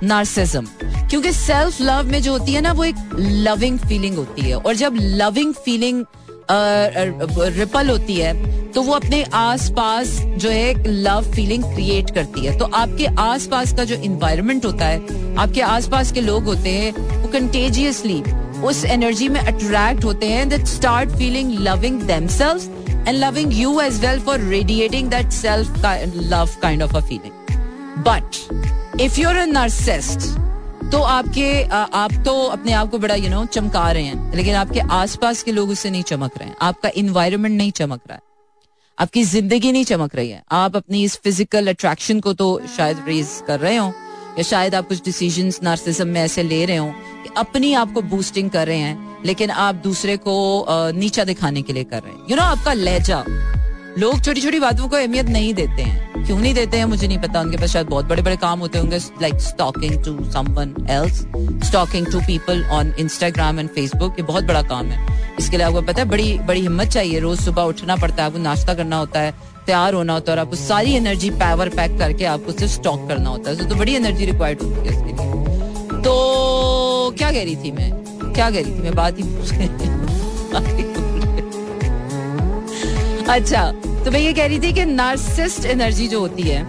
narcissism 0.02 0.66
क्योंकि 1.10 1.32
सेल्फ 1.32 1.80
लव 1.80 2.10
में 2.10 2.20
जो 2.22 2.32
होती 2.32 2.52
है 2.52 2.60
ना, 2.60 2.72
वो 2.72 2.84
एक 2.84 2.96
लविंग 3.18 3.78
फीलिंग 3.78 4.16
होती 4.16 4.42
है। 4.42 4.56
और 4.56 4.74
जब 4.74 4.94
लविंग 5.00 5.54
फीलिंग 5.54 6.04
रिपल 6.52 7.88
होती 7.90 8.14
है 8.14 8.32
तो 8.72 8.82
वो 8.82 8.92
अपने 8.92 9.22
आसपास 9.34 10.08
जो 10.38 10.50
है 10.50 10.92
लव 11.02 11.30
फीलिंग 11.34 11.64
क्रिएट 11.64 12.10
करती 12.14 12.44
है। 12.46 12.56
तो 12.58 12.64
आपके 12.64 13.06
आसपास 13.20 13.72
का 13.76 13.84
जो 13.84 13.94
इन्वायरमेंट 13.96 14.64
होता 14.66 14.86
है, 14.86 14.98
आपके 15.36 15.60
आस 15.60 15.88
पास 15.88 16.12
के 16.12 16.20
लोग 16.20 16.44
होते 16.44 16.70
हैं, 16.70 16.92
वो 17.22 17.28
कंटेजियसली 17.28 18.22
उस 18.62 18.84
एनर्जी 18.84 19.28
में 19.28 19.40
अट्रैक्ट 19.40 20.04
होते 20.04 20.26
हैं 20.26 20.48
that 20.48 20.66
start 20.66 21.10
feeling 21.10 21.52
loving 21.60 22.00
themselves 22.02 22.68
and 22.88 23.16
loving 23.16 23.52
you 23.52 23.80
as 23.80 24.00
well 24.04 24.20
for 24.20 24.40
radiating 24.50 25.10
that 25.10 25.30
self 25.32 25.84
love 26.16 26.56
kind 26.62 26.82
of 26.82 26.96
a 26.96 27.00
feeling 27.00 28.04
but 28.08 29.00
if 29.00 29.20
you're 29.20 29.36
a 29.36 29.44
narcissist 29.46 30.30
तो 30.92 30.98
आपके 31.00 31.62
आप 31.96 32.12
तो 32.24 32.32
अपने 32.46 32.72
आप 32.72 32.90
को 32.90 32.98
बड़ा 32.98 33.14
यू 33.14 33.22
you 33.22 33.30
नो 33.30 33.38
know, 33.38 33.52
चमका 33.52 33.90
रहे 33.92 34.02
हैं 34.02 34.34
लेकिन 34.36 34.54
आपके 34.54 34.80
आसपास 34.92 35.42
के 35.42 35.52
लोग 35.52 35.70
उससे 35.70 35.90
नहीं 35.90 36.02
चमक 36.02 36.36
रहे 36.38 36.48
हैं। 36.48 36.56
आपका 36.62 36.90
इन्वायरमेंट 36.96 37.56
नहीं 37.56 37.70
चमक 37.70 38.00
रहा 38.08 38.14
है। 38.14 38.20
आपकी 38.98 39.22
ज़िंदगी 39.24 39.72
नहीं 39.72 39.84
चमक 39.84 40.14
रही 40.14 40.30
है। 40.30 40.42
आप 40.52 40.76
अपनी 40.76 41.02
इस 41.04 41.16
फ़िज़िकल 41.16 41.68
अट्रैक्शन 41.68 42.20
को 42.20 42.32
तो 42.32 42.60
शायद 42.76 43.04
रेज 43.06 43.28
कर 43.46 43.60
रहे 43.60 43.76
हो 43.76 43.86
या 44.38 44.42
शायद 44.42 44.74
आप 44.74 44.88
कुछ 44.88 45.04
डिसीज़न 45.04 45.52
नार्सिज्म 45.62 46.08
में 46.08 46.20
ऐसे 46.20 46.42
ले 46.42 46.64
रहे 46.64 46.76
हो 46.76 46.90
कि 47.24 47.30
अपनी 47.36 47.72
आपको 47.74 48.02
बूस्टिंग 48.02 48.50
कर 48.50 48.66
रहे 48.66 48.78
हैं 48.78 49.24
लेकिन 49.24 49.50
आप 49.50 49.74
दूसरे 49.74 50.16
को 50.16 50.66
नीचा 50.98 51.24
दिखाने 51.24 51.62
के 51.62 51.72
लिए 51.72 51.84
कर 51.84 52.02
रहे 52.02 52.12
हैं। 52.12 52.20
यू 52.20 52.26
you 52.26 52.36
नो 52.36 52.42
know, 52.42 52.58
आपका 52.58 52.72
लहजा 52.72 53.24
लोग 53.98 54.22
छोटी 54.24 54.40
छोटी 54.40 54.58
बातों 54.60 54.88
को 54.88 54.96
अहमियत 54.96 55.26
नहीं 55.26 55.54
देते 55.54 55.82
हैं। 55.82 56.24
क्यों 56.26 56.38
नहीं 56.38 56.54
देते 56.54 56.76
हैं? 56.76 56.84
मुझे 56.84 57.08
नहीं 57.08 57.18
पता। 57.18 57.40
उनके 57.40 57.56
पास 57.56 57.70
शायद 57.70 57.86
बहुत 57.86 58.04
बड़े 58.04 58.22
बड़े 58.22 58.36
काम 58.36 58.58
होते 58.58 58.78
होंगे 58.78 58.98
like 59.22 59.34
stalking 59.34 60.04
to 60.04 60.30
someone 60.30 60.74
else 60.90 61.18
stalking 61.68 62.06
to 62.06 62.20
people 62.20 62.64
on 62.64 62.94
Instagram 62.98 63.60
and 63.60 63.68
Facebook 63.68 64.12
ये 64.12 64.22
बहुत 64.22 64.44
बड़ा 64.44 64.62
काम 64.62 64.86
है। 64.86 65.34
इसके 65.38 65.56
लिए 65.56 65.66
आपको 65.66 65.82
पता 65.82 66.02
है, 66.02 66.08
बड़ी 66.08 66.38
बड़ी 66.38 66.60
हिम्मत 66.60 66.88
चाहिए। 66.88 67.20
रोज 67.20 67.40
सुबह 67.40 67.62
उठना 67.62 67.96
पड़ता 67.96 68.16
है, 68.16 68.22
आपको 68.22 68.38
नाश्ता 68.38 68.74
करना 68.74 68.96
होता 68.96 69.20
है, 69.20 69.34
तैयार 69.66 69.94
होना 69.94 70.12
होता 70.12 70.32
है, 70.32 70.38
और 70.38 70.44
आपको 70.44 70.56
सारी 70.56 70.92
एनर्जी 70.92 71.30
पावर 71.30 71.68
पैक 71.68 71.98
करके 71.98 72.24
आपको 72.24 72.52
सिर्फ़ 72.52 72.72
स्टॉक 72.72 73.08
करना 73.08 73.30
होता 73.30 73.50
है। 73.50 73.68
तो 73.68 73.74
बड़ी 73.74 73.94
एनर्जी 73.94 74.26
रिक्वायर्ड 74.26 74.62
होती 74.62 74.88
है 74.88 74.94
इसके 74.96 75.06
लिए। 75.06 76.00
तो 76.02 77.14
क्या 77.18 77.32
कह 77.32 77.44
रही 77.44 77.56
थी 77.56 77.70
मैं? 77.70 77.92
क्या 78.32 78.50
कह 78.50 78.62
रही 78.62 78.74
थी 78.74 78.82
मैं? 78.82 78.94
बात 78.94 79.18
ही 79.18 80.91
अच्छा 83.32 83.72
तो 84.04 84.10
मैं 84.10 84.20
ये 84.20 84.32
कह 84.32 84.46
रही 84.46 84.58
थी 84.60 84.72
कि 84.72 84.84
नार्सिस्ट 84.84 85.64
एनर्जी 85.64 86.08
जो 86.08 86.20
होती 86.20 86.42
है 86.42 86.62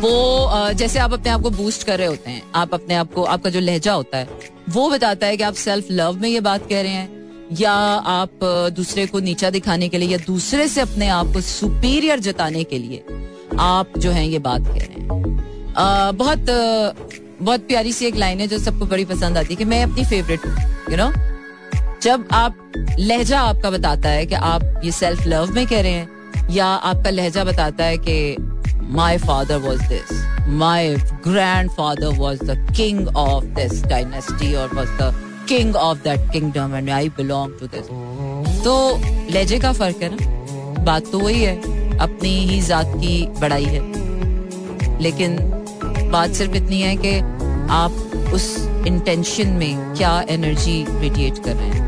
वो 0.00 0.50
जैसे 0.72 0.98
आप 0.98 1.12
अपने 1.12 1.30
आप 1.30 1.40
को 1.40 1.50
बूस्ट 1.50 1.86
कर 1.86 1.98
रहे 1.98 2.06
होते 2.06 2.30
हैं 2.30 2.42
आप 2.54 2.74
अपने 2.74 2.94
आप 2.94 3.12
को 3.12 3.24
आपका 3.24 3.50
जो 3.50 3.60
लहजा 3.60 3.92
होता 3.92 4.18
है 4.18 4.28
वो 4.70 4.90
बताता 4.90 5.26
है 5.26 5.36
कि 5.36 5.42
आप 5.42 5.54
सेल्फ 5.54 5.86
लव 5.90 6.20
में 6.20 6.28
ये 6.28 6.40
बात 6.40 6.68
कह 6.68 6.80
रहे 6.80 6.90
हैं 6.90 7.30
या 7.60 7.72
आप 8.12 8.30
दूसरे 8.76 9.06
को 9.06 9.20
नीचा 9.20 9.50
दिखाने 9.50 9.88
के 9.88 9.98
लिए 9.98 10.08
या 10.08 10.18
दूसरे 10.18 10.68
से 10.68 10.80
अपने 10.80 11.08
आप 11.08 11.26
को 11.26 11.40
सुपीरियर 11.40 12.20
जताने 12.20 12.64
के 12.64 12.78
लिए 12.78 13.04
आप 13.60 13.98
जो 13.98 14.10
है 14.10 14.28
ये 14.28 14.38
बात 14.38 14.60
कह 14.60 14.74
रहे 14.74 15.02
हैं। 15.02 15.74
आ, 15.76 16.10
बहुत 16.10 16.46
बहुत 17.42 17.60
प्यारी 17.60 17.92
सी 17.92 18.06
एक 18.06 18.16
लाइन 18.16 18.40
है 18.40 18.46
जो 18.46 18.58
सबको 18.58 18.86
बड़ी 18.86 19.04
पसंद 19.04 19.36
आती 19.36 19.48
है 19.50 19.56
कि 19.56 19.64
मैं 19.64 19.82
अपनी 19.82 20.04
फेवरेट 20.04 20.46
हूँ 20.46 20.56
यू 20.90 20.96
नो 20.96 21.33
जब 22.04 22.24
आप 22.32 22.72
लहजा 22.98 23.40
आपका 23.40 23.70
बताता 23.70 24.08
है 24.08 24.24
कि 24.26 24.34
आप 24.34 24.80
ये 24.84 24.90
सेल्फ 24.92 25.26
लव 25.26 25.52
में 25.52 25.66
कह 25.66 25.80
रहे 25.80 25.92
हैं, 25.92 26.48
या 26.50 26.66
आपका 26.66 27.10
लहजा 27.10 27.44
बताता 27.44 27.84
है 27.84 27.96
कि 27.98 28.36
my 28.90 29.18
father 29.18 29.56
was 29.56 29.82
this 29.82 30.10
my 30.52 30.94
grandfather 31.70 32.06
was 32.06 32.42
the 32.44 32.56
king 32.76 33.08
of 33.08 33.44
this 33.44 33.84
dynasty 33.84 34.52
और 34.54 34.74
was 34.74 34.90
the 34.90 35.12
king 35.48 35.76
of 35.76 35.98
that 35.98 36.30
kingdom 36.32 36.74
and 36.76 36.90
I 36.90 37.08
belong 37.08 37.52
to 37.60 37.66
this 37.66 37.88
तो 38.64 38.74
लहजे 39.32 39.58
का 39.58 39.72
फ़र्क 39.72 40.02
है 40.02 40.10
ना? 40.14 40.84
बात 40.84 41.10
तो 41.12 41.18
वही 41.18 41.42
है। 41.42 41.56
अपनी 41.98 42.34
ही 42.48 42.60
जात 42.60 42.92
की 42.96 43.26
बड़ाई 43.40 43.64
है। 43.64 45.00
लेकिन 45.00 45.38
बात 46.12 46.30
सिर्फ़ 46.32 46.56
इतनी 46.56 46.80
है 46.80 46.96
कि 46.96 47.18
आप 47.72 48.30
उस 48.34 48.46
इंटेंशन 48.86 49.48
में 49.48 49.94
क्या 49.94 50.24
एनर्जी 50.28 50.84
रेडिएट 50.90 51.38
कर 51.38 51.52
रहे 51.52 51.68
हैं। 51.68 51.83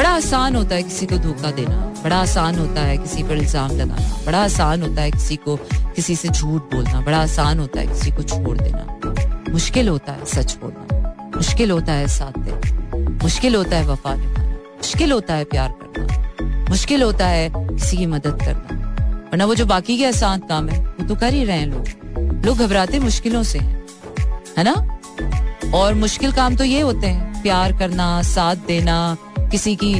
बड़ा 0.00 0.10
आसान 0.10 0.54
होता 0.56 0.74
है 0.74 0.82
किसी 0.82 1.06
को 1.06 1.16
धोखा 1.18 1.50
देना, 1.50 1.76
बड़ा 2.04 2.16
आसान 2.16 2.58
होता 2.58 2.80
है 2.80 2.96
किसी 2.98 3.22
पर 3.22 3.36
इल्ज़ाम 3.36 3.70
लगाना, 3.70 4.20
बड़ा 4.26 4.38
आसान 4.38 4.82
होता 4.82 5.02
है 5.02 5.10
किसी 5.10 5.36
को 5.36 5.56
किसी 5.96 6.16
से 6.16 6.28
झूठ 6.28 6.62
बोलना, 6.72 7.00
बड़ा 7.00 7.18
आसान 7.18 7.58
होता 7.58 7.80
है 7.80 7.86
किसी 7.86 8.10
को 8.10 8.22
छोड़ 8.22 8.56
देना। 8.58 9.52
मुश्किल 9.52 9.88
होता 9.88 10.12
है 10.12 10.24
सच 10.24 10.56
बोलना, 10.62 11.30
मुश्किल 11.36 11.70
होता 11.70 11.92
है 11.92 12.08
साथ 12.08 12.38
देना, 12.38 13.18
मुश्किल 13.22 13.54
होता 13.56 13.76
है 13.76 13.86
वफा 13.88 14.14
निभाना, 14.14 14.56
मुश्किल 14.76 15.12
होता 15.12 15.34
है 15.34 15.44
प्यार 15.44 15.74
करना, 15.82 16.64
मुश्किल 16.70 17.02
होता 17.02 17.26
है 17.26 17.50
किसी 17.54 17.96
की 17.96 18.06
मदद 18.06 18.42
करना। 18.44 19.28
वरना 19.32 19.44
वो 19.44 19.54
जो 19.54 19.66
बाकी 19.66 19.98
के 19.98 20.06
आसान 20.06 20.40
काम 20.40 20.68
है, 20.68 20.80
वो 20.80 21.08
तो 21.08 21.16
कर 21.16 21.34
ही 21.34 21.44
रहे 21.44 21.58
हैं 21.58 21.66
लोग। 21.66 22.44
लोग 22.46 22.58
घबराते 22.58 22.98
मुश्किलों 22.98 23.42
से 23.42 23.58
है 23.58 24.64
ना? 24.64 24.74
और 25.74 25.94
मुश्किल 25.94 26.32
काम 26.32 26.56
तो 26.56 26.64
ये 26.64 26.80
होते 26.80 27.06
हैं, 27.06 27.42
प्यार 27.42 27.78
करना, 27.78 28.22
साथ 28.22 28.56
देना 28.66 29.16
किसी 29.50 29.74
की 29.76 29.94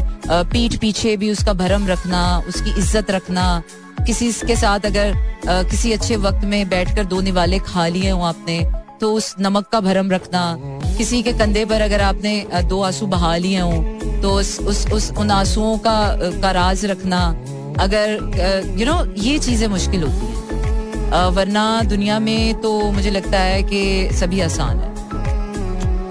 पीठ 0.53 0.77
पीछे 0.81 1.17
भी 1.17 1.31
उसका 1.31 1.53
भरम 1.55 1.87
रखना 1.87 2.23
उसकी 2.49 2.71
इज़्ज़त 2.71 3.11
रखना 3.11 3.63
किसी 4.07 4.33
के 4.47 4.57
साथ 4.57 4.87
अगर 4.87 5.15
किसी 5.71 5.93
अच्छे 5.93 6.17
वक्त 6.19 6.45
में 6.45 6.69
बैठकर 6.69 7.05
दो 7.05 7.21
निवाले 7.21 7.59
खा 7.59 7.87
लिए 7.89 8.11
हो 8.11 8.23
आपने 8.25 8.61
तो 9.01 9.13
उस 9.15 9.35
नमक 9.41 9.69
का 9.73 9.81
भरम 9.81 10.11
रखना 10.11 10.43
किसी 10.99 11.23
के 11.23 11.33
कंधे 11.33 11.65
पर 11.65 11.81
अगर 11.81 12.01
आपने 12.03 12.35
दो 12.69 12.81
आँसू 12.83 13.07
बहा 13.07 13.37
लिए 13.37 13.61
हो 13.61 13.73
तो 14.23 14.33
उस 14.33 14.59
उस, 14.61 14.87
उस 14.93 15.11
उन 15.19 15.31
आंसुओं 15.31 15.77
का 15.79 15.99
का 16.43 16.51
राज 16.53 16.85
रखना 16.85 17.21
अगर 17.81 18.75
यू 18.79 18.87
नो 18.87 19.05
ये 19.19 19.39
चीज़ें 19.39 19.67
मुश्किल 19.69 20.03
होती 20.03 20.27
हैं। 20.27 21.29
वरना 21.35 21.65
दुनिया 21.85 22.19
में 22.19 22.61
तो 22.61 22.71
मुझे 22.93 23.11
लगता 23.11 23.39
है 23.41 23.63
कि 23.63 24.09
सभी 24.15 24.41
आसान 24.41 24.79
है। 24.79 24.90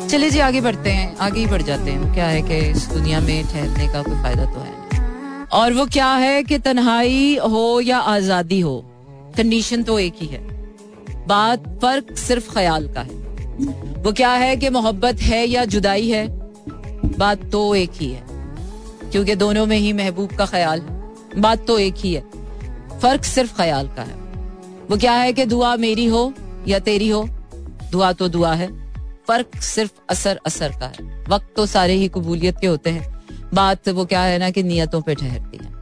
चलिए 0.10 0.30
जी, 0.30 0.40
आगे 0.40 0.62
बढ़ते 0.62 0.90
हैं। 0.90 1.18
आगे 1.18 1.40
ही 1.40 1.46
बढ़ 1.46 1.62
जाते 1.62 1.92
हैं। 1.92 2.14
क्या 2.14 2.28
है 2.28 2.42
कि 2.42 2.58
इस 2.70 2.88
दुनिया 2.90 3.20
में 3.20 3.48
ठहरने 3.48 3.88
का 3.88 4.02
कोई 4.04 4.16
फ़ायदा 4.16 4.46
तो 4.46 4.60
है 4.60 5.48
और 5.54 5.74
वो 5.74 5.86
क्या 5.86 6.08
है 6.14 6.44
कि 6.44 6.58
तन्हाई 6.58 7.38
हो 7.44 7.82
या 7.82 7.98
आज़ादी 7.98 8.60
हो 8.60 8.82
कंडीशन 9.38 9.84
तो 9.84 10.00
एक 10.00 10.14
ही 10.18 10.28
है। 10.28 10.40
बात, 11.28 11.68
फ़र्क 11.82 12.16
सिर्फ़ 12.18 12.54
ख्याल 12.54 12.88
का 12.88 13.02
है। 13.02 14.04
वो 14.04 14.12
क्या 14.12 14.32
है 14.32 14.56
कि 14.58 14.70
मोहब्बत 14.70 15.22
है 15.22 15.46
या 15.48 15.66
जुदाई 15.66 16.10
है, 16.10 16.28
बात 17.18 17.50
तो 17.52 17.76
एक 17.76 17.92
ही 17.94 18.12
है। 18.12 18.24
क्योंकि 19.12 19.36
दोनों 19.36 19.66
में 19.66 19.78
ही 19.78 19.94
महबूब 19.94 20.36
का 20.36 20.46
ख्याल 20.46 20.82
है। 20.82 21.42
बात 21.42 21.66
तो 21.68 21.80
एक 21.80 21.96
ही 21.98 22.14
है। 22.14 22.24
फ़र्क 23.02 23.24
सिर्फ़ 23.24 23.56
ख्याल 23.58 23.88
का 23.88 24.02
है। 24.02 24.16
वो 24.90 24.98
क्या 24.98 25.14
है 25.14 25.34
कि 25.34 25.46
दुआ 25.46 25.76
मेरी 25.76 26.06
हो 26.06 26.34
या 26.68 26.80
तेरी 26.80 27.10
हो, 27.10 27.28
दुआ 27.92 28.12
तो 28.12 28.28
दुआ 28.28 28.54
है। 28.54 28.89
फ़र्क 29.30 29.62
सिर्फ़ 29.64 29.92
असर 30.10 30.40
असर 30.46 30.72
का 30.80 30.86
है। 30.88 31.24
वक्त 31.30 31.54
तो 31.56 31.66
सारे 31.68 31.94
ही 31.96 32.08
कबूलियत 32.10 32.60
के 32.62 32.68
होते 32.68 32.90
हैं। 32.90 33.50
बात 33.54 33.90
वो 33.92 34.06
क्या 34.06 34.22
है 34.24 34.38
ना 34.40 34.50
कि 34.50 34.64
नियतों 34.64 35.02
पे 35.02 35.16
ठहरती 35.16 35.58
है। 35.58 35.78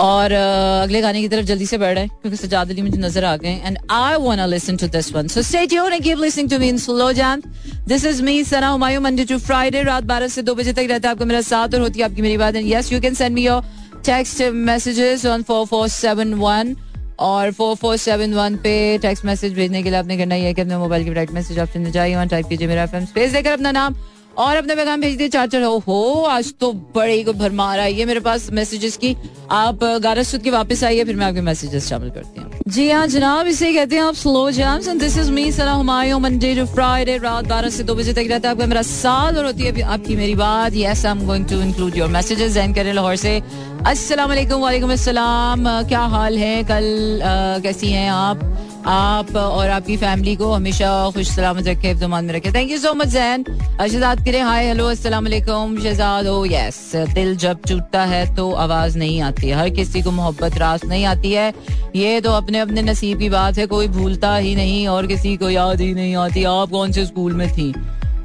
और 0.00 0.32
अगले 0.32 1.00
गाने 1.00 1.20
की 1.20 1.28
तरफ़ 1.28 1.46
जल्दी 1.46 1.66
से 1.66 1.78
बढ़ 1.78 1.94
रहे 1.94 2.06
क्योंकि 2.08 2.36
सजाद 2.36 2.70
अली 2.70 2.82
मुझे 2.82 2.98
नज़र 2.98 3.24
आ 3.24 3.36
गए 3.36 3.54
and 3.64 3.78
I 3.90 4.14
want 4.22 4.40
listen 4.50 4.76
to 4.76 4.86
this 4.88 5.12
one 5.14 5.28
so 5.28 5.42
stay 5.42 5.66
tune 5.66 5.92
and 5.92 6.02
keep 6.04 6.18
listening 6.18 6.50
to 6.50 6.58
me 6.58 6.68
in 6.68 6.78
slow 6.78 7.12
jam 7.12 7.42
this 7.88 8.04
is 8.06 8.22
me 8.22 8.42
Sana 8.44 8.68
Humayun 8.68 9.00
Monday 9.02 9.24
to 9.24 9.38
Friday 9.40 9.82
रात 9.82 10.04
12 10.06 10.28
से 10.28 10.42
2 10.42 10.54
बजे 10.56 10.72
तक 10.72 10.86
रहता 10.90 11.08
है 11.08 11.14
आपका 11.14 11.24
मेरा 11.24 11.40
साथ 11.48 11.74
और 11.74 11.80
होती 11.80 11.98
है 11.98 12.04
आपकी 12.04 12.22
मेरी 12.22 12.36
बात। 12.36 12.56
And 12.56 12.66
yes 12.68 12.92
you 12.92 13.00
can 13.00 13.14
send 13.14 13.34
me 13.34 13.46
your 13.46 13.62
text 14.04 14.42
messages 14.68 15.26
on 15.26 15.42
4471 15.50 16.74
और 17.20 17.50
फोर 17.52 17.74
फोर 17.76 17.96
सेवन 17.96 18.34
वन 18.34 18.56
पे 18.56 18.72
टेक्स्ट 18.98 19.24
मैसेज 19.24 19.54
भेजने 19.54 19.82
के 19.82 19.90
लिए 19.90 19.98
आपने 19.98 20.16
करना 20.18 20.34
है 20.34 20.54
कि 20.54 20.60
अपने 20.60 20.76
मोबाइल 20.76 21.04
की 21.04 21.12
राइट 21.12 21.30
मैसेज 21.30 21.58
ऑप्शन 21.58 21.80
में 21.80 21.90
जाइए 21.92 22.26
टाइप 22.26 22.46
कीजिए 22.48 22.68
मेरा 22.68 22.86
फैम 22.86 23.04
स्पेस 23.04 23.32
देकर 23.32 23.52
अपना 23.52 23.72
नाम 23.72 23.94
और 24.40 24.56
अपने 24.56 24.74
पैगाम 24.76 25.00
भेज 25.00 25.16
दिए 25.16 25.28
चार 25.28 25.62
हो, 25.62 25.78
हो 25.78 26.24
आज 26.24 26.52
तो 26.60 26.72
बड़ी 26.94 27.22
को 27.24 27.32
भरमार 27.32 27.78
आई 27.78 27.92
है 27.92 27.98
ये 27.98 28.04
मेरे 28.04 28.20
पास 28.20 28.48
मैसेजेस 28.52 28.96
की। 28.96 29.16
आप 29.52 29.84
गारसूद 30.02 30.42
के 30.42 30.50
वापस 30.50 30.84
आइए 30.84 31.04
फिर 31.04 31.16
मैं 31.16 31.26
आपके 31.26 31.40
मैसेजेस 31.40 31.88
शामिल 31.88 32.10
करती 32.10 32.40
हूँ। 32.40 32.62
जी 32.68 32.90
हाँ 32.90 33.06
जनाब 33.06 33.46
इसे 33.46 33.72
कहते 33.74 33.96
हैं 33.96 34.02
आप 34.02 34.14
slow 34.14 34.50
jams 34.50 34.88
and 34.88 35.00
this 35.00 35.16
is 35.18 35.30
me 35.32 35.50
Sana 35.52 35.72
Humayun 35.72 36.18
Monday 36.20 36.54
to 36.54 36.64
Friday 36.66 37.16
रात 37.18 37.48
बारह 37.48 37.70
से 37.70 37.82
दो 37.82 37.94
बजे 37.94 38.12
तक 38.12 38.26
रहता 38.30 38.48
है 38.48 38.54
आपका 38.54 38.66
मेरा 38.66 38.82
साथ 38.82 39.36
और 39.36 39.46
होती 39.46 39.64
है 39.64 39.82
आपकी 39.82 40.16
मेरी 40.16 40.34
बात। 40.34 40.76
Yes 40.76 41.04
I 41.06 41.12
am 41.12 41.26
going 41.26 41.46
to 41.48 41.60
include 41.60 41.96
your 41.96 42.08
messages 42.08 42.52
Zain 42.52 42.74
करें 42.74 42.92
लाहौर 42.92 43.16
से। 43.16 43.40
अस्सलाम 43.86 44.28
वालेकुम 44.28 44.92
अस्सलाम 44.92 45.64
क्या 45.88 46.00
हाल 46.14 46.38
है? 46.38 46.62
कल 46.64 47.22
आ, 47.22 47.58
कैसी 47.60 47.90
हैं 47.90 48.10
आप? 48.10 48.68
आप 48.86 49.34
और 49.36 49.68
आपकी 49.70 49.96
फैमिली 49.96 50.34
को 50.36 50.50
हमेशा 50.52 50.88
खुश 51.14 51.28
सलामत 51.28 51.66
रखे 51.66 51.92
दुमान 51.94 52.24
में 52.24 52.32
रखे। 52.34 52.52
Thank 52.52 52.70
you 52.70 52.78
so 52.78 52.92
much 52.94 53.08
Zain 53.08 53.44
Shahzad 53.44 54.24
करें 54.24 54.40
हाय 54.42 54.66
हेलो 54.66 54.86
अस्सलाम 54.86 55.24
वालेकुम, 55.24 55.78
शहजाद। 55.78 56.26
ओ 56.26 56.44
यस 56.44 56.92
दिल 57.14 57.36
जब 57.36 57.60
टूटता 57.68 58.04
है 58.04 58.24
तो 58.36 58.50
आवाज़ 58.54 58.98
नहीं 58.98 59.20
आती 59.22 59.50
हर 59.50 59.70
किसी 59.70 60.02
को 60.02 60.10
मोहब्बत 60.10 60.58
रास 60.58 60.84
नहीं 60.84 61.04
आती 61.04 61.32
है। 61.32 61.52
ये 61.96 62.20
तो 62.20 62.32
अपने 62.32 62.58
अपने 62.58 62.82
नसीब 62.82 63.18
की 63.18 63.28
बात 63.28 63.58
है, 63.58 63.66
कोई 63.66 63.88
भूलता 63.88 64.34
ही 64.36 64.54
नहीं 64.54 64.86
और 64.88 65.06
किसी 65.06 65.36
को 65.36 65.50
याद 65.50 65.80
ही 65.80 65.92
नहीं 65.94 66.16
आती। 66.16 66.44
आप 66.44 66.70
कौन 66.70 66.92
से 66.92 67.06
स्कूल 67.06 67.32
में 67.32 67.48
थी? 67.52 67.72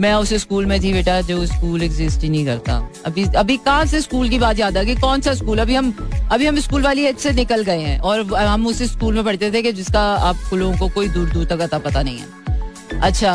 मैं 0.02 0.14
उस 0.14 0.34
स्कूल 0.34 0.66
में 0.66 0.80
थी 0.82 0.92
बेटा, 0.94 1.20
जो 1.22 1.46
स्कूल 1.46 1.84
एग्जिस्ट 1.84 2.22
ही 2.22 2.30
नहीं 2.30 2.46
करता। 2.46 2.74
अभी 3.06 3.24
अभी 3.38 3.58
कहाँ 3.58 3.86
से 3.86 4.02
स्कूल 4.02 4.30
की 4.30 4.40
बात 4.40 4.60
याद 4.60 4.78
आ 4.78 4.84
गई? 4.84 4.96
कौन 4.96 5.22
सा 5.22 5.34
स्कूल? 5.34 5.60
अभी 5.60 5.76
हम 5.76 5.92
अभी 6.32 6.46
हम 6.46 6.60
स्कूल 6.60 6.82
वाली 6.82 7.06
एज 7.06 7.18
से 7.18 7.32
निकल 7.34 7.64
गए 7.64 7.80
हैं 7.80 8.00
और 8.00 8.34
हम 8.36 8.68
उस 8.68 8.82
स्कूल 8.92 9.14
में 9.16 9.24
पढ़ते 9.26 9.52
थे 9.52 9.62
कि 9.62 9.72
जिसका 9.74 10.02
आप 10.30 10.54
लोगों 10.54 10.78
को 10.78 10.90
कोई 10.90 11.08
दूर 11.10 11.30
दूर 11.30 11.46
तक 11.46 11.60
अता 11.62 11.78
पता 11.80 12.02
नहीं 12.02 12.18
है। 12.18 13.00
अच्छा 13.02 13.34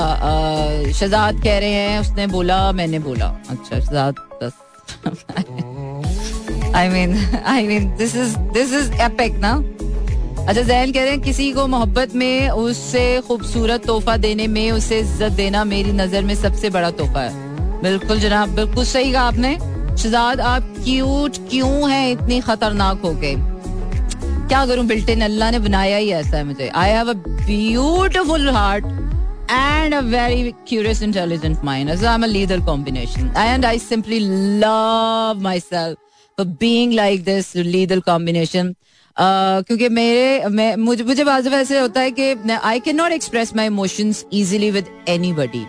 शहजाद 0.93 1.43
कह 1.43 1.59
रहे 1.59 1.71
हैं, 1.71 1.99
उसने 2.01 2.27
बोला, 2.27 2.61
मैंने 2.73 2.99
बोला। 2.99 3.27
अच्छा 3.51 3.81
Shahzad 3.81 4.15
I 6.77 6.89
mean 6.89 7.17
I 7.47 7.67
mean 7.67 7.91
this 7.97 8.17
is 8.17 8.37
this 8.55 8.73
is 8.75 8.93
epic 9.03 9.37
ना? 9.37 9.53
अच्छा 10.51 10.63
जहन 10.63 10.93
कह 10.93 11.03
रहे 11.03 11.11
हैं 11.11 11.21
किसी 11.23 11.51
को 11.53 11.67
मोहब्बत 11.67 12.15
में 12.21 12.49
उससे 12.51 13.03
खूबसूरत 13.27 13.85
तोहफा 13.87 14.17
देने 14.17 14.47
में 14.55 14.71
उसे 14.73 14.99
इज़्ज़त 15.01 15.33
देना 15.33 15.63
मेरी 15.65 15.93
नज़र 15.93 16.25
में 16.25 16.35
सबसे 16.35 16.71
बड़ा 16.77 16.91
तोहफा 17.01 17.23
है 17.23 17.83
बिल्कुल 17.83 18.19
जनाब 18.21 18.55
बिल्कुल 18.55 18.85
सही 18.85 19.13
कहा 19.13 19.23
आपने 19.25 19.55
शहजाद 19.59 20.41
आप 20.55 20.75
क्यूट 20.85 21.37
क्यों 21.51 21.91
हैं 21.91 22.11
इतनी 22.13 22.41
खतरनाक 22.49 23.03
हो 23.05 23.13
गए 23.23 23.35
क्या 24.49 24.65
करूँ 24.67 24.87
बिल्टिन 24.87 25.21
अल्लाह 25.23 25.51
ने 25.51 25.59
बनाया 25.69 25.97
ही 25.97 26.11
ऐसा 26.13 26.37
है 26.37 26.45
मुझे 26.45 26.69
I 26.75 26.91
have 26.91 27.11
a 27.11 27.15
beautiful 27.47 28.49
heart 28.51 28.99
and 29.53 29.95
a 29.95 30.01
very 30.03 30.55
curious, 30.65 31.01
intelligent 31.03 31.63
mind. 31.69 31.91
I 31.91 32.07
I'm 32.11 32.25
a 32.25 32.29
lethal 32.29 32.61
combination. 32.63 33.31
And 33.37 33.65
I 33.65 33.79
simply 33.79 34.21
love 34.65 35.41
myself 35.43 35.99
for 36.39 36.45
being 36.61 36.93
like 36.93 37.25
this 37.25 37.49
lethal 37.73 38.03
combination. 38.03 38.77
क्योंकि 39.19 39.89
मेरे 39.89 40.49
मैं 40.49 40.75
मुझे 40.77 41.05
मुझे 41.05 41.25
बाज 41.25 41.47
ऐसे 41.47 41.79
होता 41.79 42.01
है 42.01 42.11
कि 42.19 42.35
I 42.63 42.81
can 42.81 42.97
not 42.97 43.13
express 43.13 43.55
my 43.57 43.67
emotions 43.67 44.25
easily 44.33 44.71
with 44.71 44.87
anybody 45.33 45.63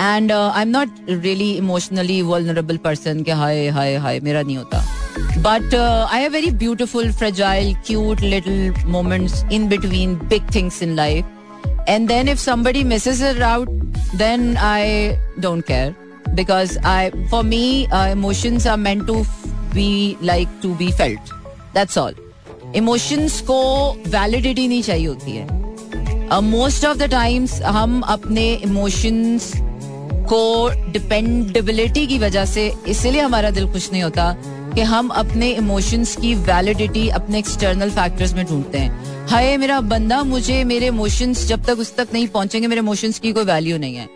and 0.00 0.32
I 0.32 0.62
am 0.62 0.68
not 0.68 0.88
really 1.10 1.50
emotionally 1.56 2.20
vulnerable 2.22 2.76
person 2.84 3.22
के 3.22 3.32
हाय 3.32 3.68
हाय 3.68 3.94
हाय 3.96 4.20
मेरा 4.20 4.42
नहीं 4.42 4.56
होता. 4.56 4.82
But 5.38 5.74
I 5.74 6.20
have 6.22 6.32
very 6.32 6.50
beautiful 6.64 7.12
fragile 7.12 7.74
cute 7.86 8.20
little 8.20 8.72
moments 8.86 9.44
in 9.52 9.68
between 9.68 10.14
big 10.28 10.54
things 10.54 10.82
in 10.82 10.96
life 10.96 11.86
and 11.88 12.08
then 12.08 12.28
if 12.28 12.38
somebody 12.38 12.84
it 12.84 13.42
out 13.42 13.68
then 14.16 14.56
i 14.56 15.18
don't 15.40 15.66
care. 15.66 15.94
Because 16.36 16.76
i 16.82 17.12
for 17.30 17.44
me 17.44 17.86
uh, 17.88 18.08
emotions 18.08 18.66
are 18.66 18.76
meant 18.76 19.06
to 19.06 19.24
be 19.74 20.16
like 20.20 20.48
to 20.62 20.74
be 20.74 20.90
felt. 20.90 21.34
That's 21.74 21.96
all. 21.96 22.23
Emotions 22.76 23.40
को 23.40 23.58
validity 24.08 24.66
नहीं 24.68 24.82
चाहिए 24.82 25.06
होती 25.06 25.32
है। 25.32 26.40
Most 26.42 26.84
of 26.84 26.98
the 26.98 27.10
times 27.10 27.60
हम 27.62 28.00
अपने 28.00 28.52
emotions 28.54 29.52
को 30.28 30.68
dependability 30.92 32.06
की 32.06 32.18
वजह 32.18 32.44
से 32.44 32.72
इसलिए 32.88 33.20
हमारा 33.20 33.50
दिल 33.50 33.66
खुश 33.72 33.90
नहीं 33.92 34.02
होता 34.02 34.32
कि 34.74 34.80
हम 34.82 35.08
अपने 35.08 35.50
इमोशंस 35.52 36.14
की 36.16 36.34
वैलिडिटी 36.34 37.08
अपने 37.10 37.38
एक्सटर्नल 37.38 37.90
फैक्टर्स 37.90 38.34
में 38.34 38.44
ढूंढते 38.46 38.78
हैं। 38.78 39.26
हाय, 39.28 39.56
मेरा 39.56 39.80
बंदा 39.82 40.22
मुझे 40.24 40.62
मेरे 40.64 40.86
इमोशंस 40.86 41.46
जब 41.46 41.64
तक 41.64 41.78
उस 41.78 41.94
तक 41.96 42.08
नहीं 42.12 42.28
पहुँचेंगे, 42.28 42.66
मेरे 42.68 42.80
इमोशंस 42.80 43.18
की 43.18 43.32
कोई 43.32 43.44
वैल्यू 43.44 43.78
नहीं 43.78 43.96
है। 43.96 44.08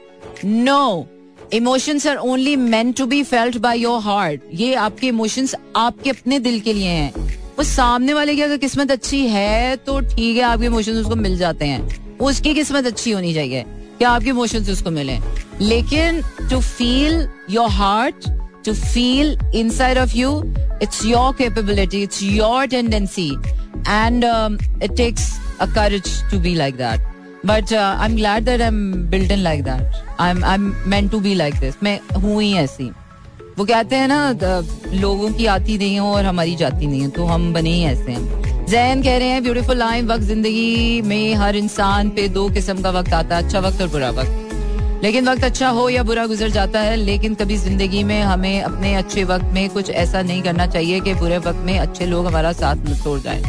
No 0.45 1.07
emotions 1.53 2.07
are 2.07 2.17
only 2.17 2.57
meant 2.57 2.93
to 2.93 3.07
be 3.07 3.23
felt 3.23 3.57
by 3.59 3.79
your 3.81 4.01
heart 4.03 4.41
ये 4.55 4.75
आपके 4.77 5.07
इमोशंस 5.07 5.55
आपके 5.77 6.11
अपने 6.11 6.39
दिल 6.39 6.61
के 6.61 6.73
लिए 6.73 6.89
हैं। 6.89 7.13
वो 7.59 7.65
सामने 7.65 8.13
वाले 8.15 8.35
की 8.37 8.43
अगर 8.43 8.57
किस्मत 8.57 8.91
अच्छी 8.91 9.27
है 9.29 9.77
तो 9.77 9.99
ठीक 10.01 10.37
है, 10.37 10.43
आपके 10.43 10.67
इमोशन 10.67 10.93
उसको 10.93 11.17
मिल 11.17 11.37
जाते 11.39 11.65
हैं। 11.65 12.17
उसकी 12.19 12.55
किस्मत 12.55 12.87
अच्छी 12.87 13.11
होनी 13.11 13.33
चाहिए 13.35 13.65
कि 13.99 14.05
आपके 14.05 14.29
इमोशन 14.31 14.71
उसको 14.73 14.91
मिले। 14.91 15.19
लेकिन 15.61 16.23
to 16.51 16.61
feel 16.61 17.27
your 17.51 17.69
heart 17.71 18.29
to 18.67 18.75
feel 18.75 19.37
inside 19.71 19.99
of 19.99 20.17
you 20.17 20.31
it's 20.83 21.05
your 21.07 21.33
capability 21.39 22.03
it's 22.03 22.23
your 22.23 22.67
tendency 22.67 23.29
and 23.89 24.25
it 24.25 24.97
takes 24.97 25.31
a 25.61 25.67
courage 25.75 26.13
to 26.31 26.41
be 26.41 26.55
like 26.55 26.77
that 26.77 27.01
but 27.47 27.73
I 27.75 28.11
am 28.11 28.17
glad 28.17 28.45
that 28.45 28.61
I 28.61 28.69
am 28.69 28.93
build 29.11 29.33
in 29.33 29.39
like 29.39 29.63
that 29.65 30.03
I 30.21 30.31
am 30.31 30.45
I 30.45 30.99
am 30.99 31.09
to 31.09 31.21
be 31.21 31.35
like 31.35 31.55
this 31.61 31.83
मैं 31.83 31.99
हूँ 32.15 32.43
ही 32.43 32.53
ऐसी। 32.57 32.91
वो 33.59 33.65
कहते 33.65 33.97
हैं 33.97 34.09
ना 34.09 34.19
लोगों 34.95 35.31
की 35.33 35.47
आती 35.49 35.77
नहीं 35.79 35.99
हो 35.99 36.07
और 36.09 36.25
हमारी 36.25 36.55
जाती 36.57 36.87
नहीं 36.87 37.01
है 37.01 37.09
तो 37.11 37.25
हम 37.27 37.53
बने 37.53 37.71
ही 37.71 37.85
ऐसे 37.85 38.13
हैं। 38.13 38.67
जैन 38.67 39.03
कह 39.03 39.17
रहे 39.19 39.29
हैं 39.29 39.43
ब्यूटीफुल 39.43 39.77
लाइन 39.77 40.07
वक्त 40.09 40.23
ज़िंदगी 40.25 41.01
में 41.03 41.35
हर 41.37 41.57
इंसान 41.57 42.11
पे 42.11 42.29
दो 42.29 42.49
किस्म 42.51 42.83
का 42.83 42.91
वक्त 42.91 43.13
आता 43.15 43.37
है 43.37 43.45
अच्छा 43.45 43.61
वक्त 43.61 43.83
और 43.83 43.89
बुरा 43.89 44.11
वक्त। 44.11 45.03
लेकिन 45.03 45.29
वक्त 45.29 45.45
अच्छा 45.45 45.69
हो 45.71 45.89
या 45.89 46.03
बुरा 46.03 46.27
गुजर 46.27 46.49
जाता 46.51 46.81
है, 46.81 46.95
लेकिन 46.97 47.35
कभी 47.35 47.57
ज़िंदगी 47.57 48.03
में 48.05 48.21
हमें 48.23 48.63
अपने 48.63 48.95
अच्छे 48.95 49.25
वक्त 49.25 49.53
में 49.55 49.69
कुछ 49.71 49.91
ऐसा 49.93 50.23
नहीं 50.23 50.43
करना 50.43 50.67
चाहिए 50.69 51.01
कि 51.01 51.15
बुरे 51.17 51.39
वक्त 51.41 51.65
में 51.67 51.79
अच्छे 51.79 52.07
लोग 52.07 52.27
हमारा 52.27 52.53
साथ 52.55 52.89
न 52.89 53.01
तोड़ 53.05 53.19
जाए। 53.21 53.43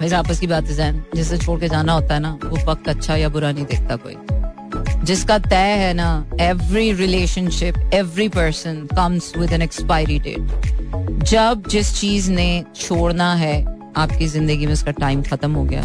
वैसे 0.00 0.14
आपस 0.16 0.40
की 0.40 0.46
बात 0.46 0.64
है 0.64 0.74
जैन, 0.76 1.04
जिसे 1.14 1.38
छोड़ 1.38 1.60
के 1.60 1.68
जाना 1.68 1.92
होता 1.92 2.14
है 2.14 2.20
ना, 2.20 2.38
वो 2.44 2.70
वक्त 2.70 2.88
अच्छा 2.88 3.16
या 3.16 3.28
बुरा 3.28 3.52
नहीं 3.52 3.64
देखता 3.66 3.96
कोई। 3.98 4.16
जिसका 5.04 5.38
तय 5.38 5.74
है 5.78 5.92
ना 5.94 6.08
every 6.40 6.92
relationship 6.92 7.90
every 7.94 8.28
person 8.28 8.86
comes 8.96 9.32
with 9.36 9.52
an 9.52 9.62
expiry 9.62 10.18
date 10.18 11.24
जब 11.24 11.62
जिस 11.68 11.94
चीज़ 12.00 12.30
ने 12.30 12.64
छोड़ना 12.76 13.32
है, 13.34 13.64
आपकी 13.96 14.26
ज़िंदगी 14.26 14.66
में 14.66 14.72
उसका 14.72 14.90
टाइम 14.90 15.22
खत्म 15.22 15.52
हो 15.52 15.64
गया 15.64 15.82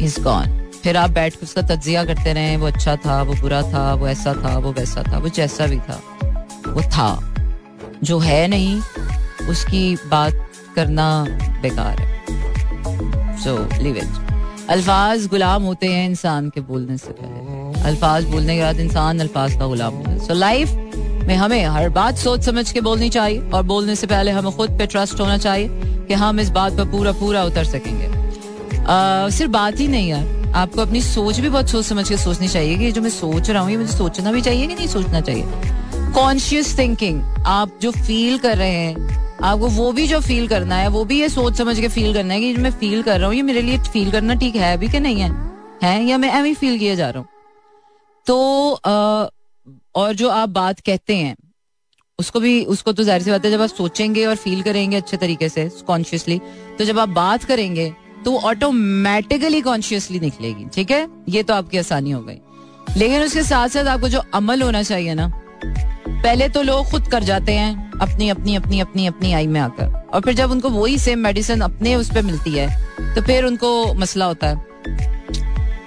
इज़ 0.00 0.20
गॉन 0.20 0.60
फिर 0.82 0.96
आप 0.96 1.10
बैठ 1.10 1.34
कर 1.34 1.42
उसका 1.42 1.62
तजिया 1.62 2.04
करते 2.04 2.32
रहे, 2.32 2.56
वो 2.56 2.66
अच्छा 2.66 2.96
था, 2.96 3.22
वो 3.22 3.34
बुरा 3.34 3.62
था, 3.62 3.94
वो 3.94 4.08
ऐसा 4.08 4.32
था, 4.34 4.56
वो 4.58 4.72
वैसा 4.72 5.02
था, 5.02 5.18
वो 5.18 5.28
जैसा 5.28 5.66
भी 5.66 5.78
था, 5.78 6.00
वो 6.66 6.82
था। 6.82 7.08
जो 8.04 8.18
है 8.18 8.46
नहीं, 8.48 8.80
उसकी 9.48 9.96
बात 10.06 10.34
करना 10.76 11.06
बेकार 11.62 12.00
है। 12.00 12.06
सो 13.44 13.56
लिव 13.82 13.96
इट 13.96 14.68
अल्फाज 14.70 15.26
गुलाम 15.26 15.62
होते 15.62 15.86
हैं 15.86 16.08
इंसान 16.08 16.50
के 16.50 16.60
बोलने 16.60 16.96
से 16.98 17.12
पहले। 17.12 17.43
अल्फाज 17.84 18.24
बोलने 18.24 18.56
के 18.56 18.62
बाद 18.62 18.80
इंसान 18.80 19.20
अल्फाज 19.20 19.54
का 19.54 19.66
गुलाम 19.66 19.94
है। 19.96 20.18
सो 20.18 20.34
लाइफ 20.34 20.70
में 21.26 21.34
हमें 21.36 21.64
हर 21.66 21.88
बात 21.90 22.16
सोच 22.18 22.44
समझ 22.44 22.70
के 22.72 22.80
बोलनी 22.80 23.08
चाहिए 23.10 23.40
और 23.50 23.62
बोलने 23.64 23.94
से 23.96 24.06
पहले 24.06 24.30
हमें 24.30 24.52
खुद 24.52 24.78
पे 24.78 24.86
ट्रस्ट 24.86 25.20
होना 25.20 25.36
चाहिए 25.38 25.68
कि 26.08 26.14
हम 26.14 26.40
इस 26.40 26.50
बात 26.52 26.72
पर 26.72 26.90
पूरा 26.90 27.12
पूरा 27.14 27.44
उतर 27.44 27.64
सकेंगे। 27.66 28.12
सिर्फ़ 29.30 29.50
बात 29.52 29.80
ही 29.80 29.88
नहीं 29.88 30.08
यार, 30.08 30.52
आपको 30.56 30.80
अपनी 30.80 31.00
सोच 31.02 31.38
भी 31.40 31.48
बहुत 31.48 31.70
सोच 31.70 31.84
समझ 31.84 32.08
के 32.08 32.16
सोचनी 32.16 32.48
चाहिए 32.48 32.76
कि 32.78 32.90
जो 32.92 33.02
मैं 33.02 33.10
सोच 33.10 33.50
रहा 33.50 33.62
हूँ, 33.62 33.70
ये 33.70 33.76
मुझे 33.76 33.92
सोचना 33.92 34.32
भी 34.32 34.40
चाहिए 34.40 34.66
कि 34.66 34.74
नहीं 34.74 34.86
सोचना 34.88 35.20
चाहिए? 35.20 35.44
कॉन्शियस 36.14 36.78
थिंकिंग 36.78 37.22
आप 37.46 37.78
जो 37.82 37.90
फील 37.90 38.38
कर 38.38 38.56
रहे 38.56 38.70
हैं, 38.70 39.38
आपको 39.42 39.68
वो 39.68 39.90
भी 39.92 40.06
जो 40.06 40.20
फील 40.20 40.48
करना 40.48 40.76
है, 40.76 40.88
वो 40.88 41.04
भी 41.04 41.20
ये 41.20 41.28
सोच 41.28 41.56
समझ 41.58 41.78
के 41.80 41.88
फील 41.88 42.14
करना 42.14 42.34
है 42.34 42.40
कि 42.40 42.54
मैं 42.56 42.70
फील 42.72 43.02
कर 43.02 43.18
रहा 43.18 43.28
हूँ, 43.28 43.36
ये 43.36 43.42
मेरे 43.42 43.62
लिए 43.62 43.78
फील 43.92 44.10
करना 44.10 44.34
ठीक 44.34 44.56
है 44.56 44.76
भी 44.78 44.88
कि 44.88 45.00
नहीं 45.00 45.20
है? 45.20 45.30
है 45.82 46.02
या 46.04 46.18
मैं 46.18 46.38
एम 46.38 46.44
ही 46.44 46.54
फील 46.54 46.78
किया 46.78 46.94
जा 46.94 47.10
रहा 47.10 47.18
हूँ? 47.18 47.28
तो 48.26 48.72
आ, 48.72 49.26
और 49.94 50.14
जो 50.14 50.28
आप 50.30 50.48
बात 50.48 50.80
कहते 50.80 51.16
हैं 51.16 51.36
उसको 52.18 52.40
भी 52.40 52.64
उसको 52.64 52.92
तो 52.92 53.02
ज़ाहिर 53.02 53.22
सी 53.22 53.30
बात 53.30 53.44
है 53.44 53.50
जब 53.50 53.62
आप 53.62 53.68
सोचेंगे 53.68 54.24
और 54.26 54.36
फील 54.36 54.62
करेंगे 54.62 54.96
अच्छे 54.96 55.16
तरीके 55.16 55.48
से 55.48 55.68
कॉन्शियसली 55.86 56.40
तो 56.78 56.84
जब 56.84 56.98
आप 56.98 57.08
बात 57.10 57.44
करेंगे 57.44 57.92
तो 58.24 58.36
ऑटोमेटिकली 58.40 59.60
कॉन्शियसली 59.60 60.20
निकलेगी 60.20 60.66
ठीक 60.74 60.90
है? 60.90 61.06
ये 61.28 61.42
तो 61.42 61.54
आपकी 61.54 61.78
आसानी 61.78 62.10
हो 62.10 62.20
गई। 62.22 62.38
लेकिन 62.96 63.22
उसके 63.22 63.42
साथ 63.42 63.68
साथ 63.68 63.86
आपको 63.86 64.08
जो 64.08 64.20
अमल 64.34 64.62
होना 64.62 64.82
चाहिए 64.82 65.14
ना 65.14 65.30
पहले 65.64 66.48
तो 66.48 66.62
लोग 66.62 66.90
खुद 66.90 67.08
कर 67.08 67.22
जाते 67.22 67.52
हैं 67.52 68.00
अपनी 68.00 68.28
अपनी 68.28 68.54
अपनी 68.56 68.80
अपनी 68.80 69.06
अपनी 69.06 69.32
आई 69.32 69.46
में 69.46 69.60
आकर। 69.60 69.92
और 70.04 70.20
फिर 70.20 70.34
जब 70.34 70.50
उनको 70.50 70.70
वही 70.70 70.98
सेम 70.98 71.18
मेडिसिन 71.18 71.60
अपने 71.60 71.94
उस 71.94 72.10
पर 72.14 72.22
मिलती 72.22 72.50
है 72.50 73.14
तो 73.14 73.22
फिर 73.22 73.44
उनको 73.44 73.72
मसला 73.94 74.24
होता 74.24 74.46
है। 74.46 74.72